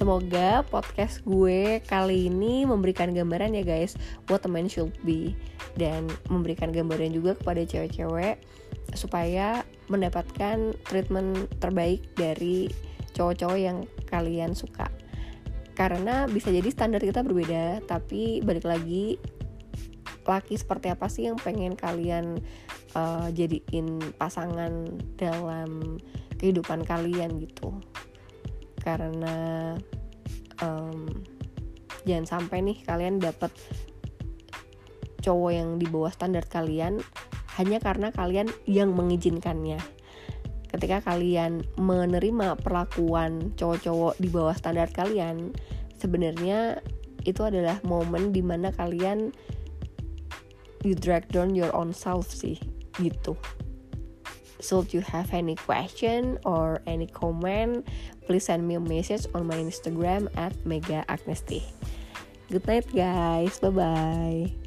Semoga 0.01 0.65
podcast 0.65 1.21
gue 1.29 1.77
kali 1.85 2.25
ini 2.25 2.65
memberikan 2.65 3.13
gambaran 3.13 3.53
ya 3.53 3.61
guys 3.61 3.93
what 4.33 4.41
a 4.41 4.49
man 4.49 4.65
should 4.65 4.89
be. 5.05 5.37
Dan 5.77 6.09
memberikan 6.25 6.73
gambaran 6.73 7.13
juga 7.13 7.37
kepada 7.37 7.61
cewek-cewek 7.61 8.41
supaya 8.97 9.61
mendapatkan 9.93 10.73
treatment 10.89 11.45
terbaik 11.61 12.01
dari 12.17 12.65
cowok-cowok 13.13 13.59
yang 13.61 13.85
kalian 14.09 14.57
suka. 14.57 14.89
Karena 15.77 16.25
bisa 16.25 16.49
jadi 16.49 16.65
standar 16.73 17.05
kita 17.05 17.21
berbeda 17.21 17.85
tapi 17.85 18.41
balik 18.41 18.65
lagi 18.65 19.21
laki 20.25 20.57
seperti 20.57 20.89
apa 20.89 21.13
sih 21.13 21.29
yang 21.29 21.37
pengen 21.37 21.77
kalian 21.77 22.41
uh, 22.97 23.29
jadiin 23.29 24.01
pasangan 24.17 24.97
dalam 25.13 26.01
kehidupan 26.41 26.89
kalian 26.89 27.37
gitu 27.37 27.77
karena 28.81 29.77
um, 30.59 31.07
jangan 32.03 32.25
sampai 32.25 32.65
nih 32.65 32.77
kalian 32.83 33.21
dapat 33.21 33.53
cowok 35.21 35.51
yang 35.53 35.69
di 35.77 35.85
bawah 35.85 36.09
standar 36.09 36.45
kalian 36.49 36.97
hanya 37.61 37.77
karena 37.77 38.09
kalian 38.09 38.49
yang 38.65 38.91
mengizinkannya. 38.97 39.77
Ketika 40.71 41.03
kalian 41.03 41.61
menerima 41.77 42.57
perlakuan 42.57 43.53
cowok-cowok 43.59 44.17
di 44.17 44.29
bawah 44.31 44.55
standar 44.55 44.87
kalian 44.89 45.51
sebenarnya 45.99 46.81
itu 47.27 47.41
adalah 47.45 47.77
momen 47.85 48.33
di 48.33 48.41
mana 48.41 48.73
kalian 48.73 49.29
you 50.81 50.97
drag 50.97 51.29
down 51.29 51.53
your 51.53 51.69
own 51.77 51.93
self 51.93 52.25
sih 52.25 52.57
gitu 52.97 53.37
if 54.79 54.93
you 54.93 55.01
have 55.01 55.33
any 55.33 55.55
question 55.55 56.37
or 56.45 56.81
any 56.85 57.07
comment 57.07 57.87
please 58.25 58.45
send 58.45 58.67
me 58.67 58.75
a 58.75 58.79
message 58.79 59.25
on 59.33 59.45
my 59.47 59.55
instagram 59.57 60.29
at 60.37 60.53
mega 60.65 61.03
agnesti. 61.09 61.63
Good 62.49 62.67
night 62.67 62.87
guys. 62.93 63.59
Bye 63.59 63.69
bye 63.69 64.60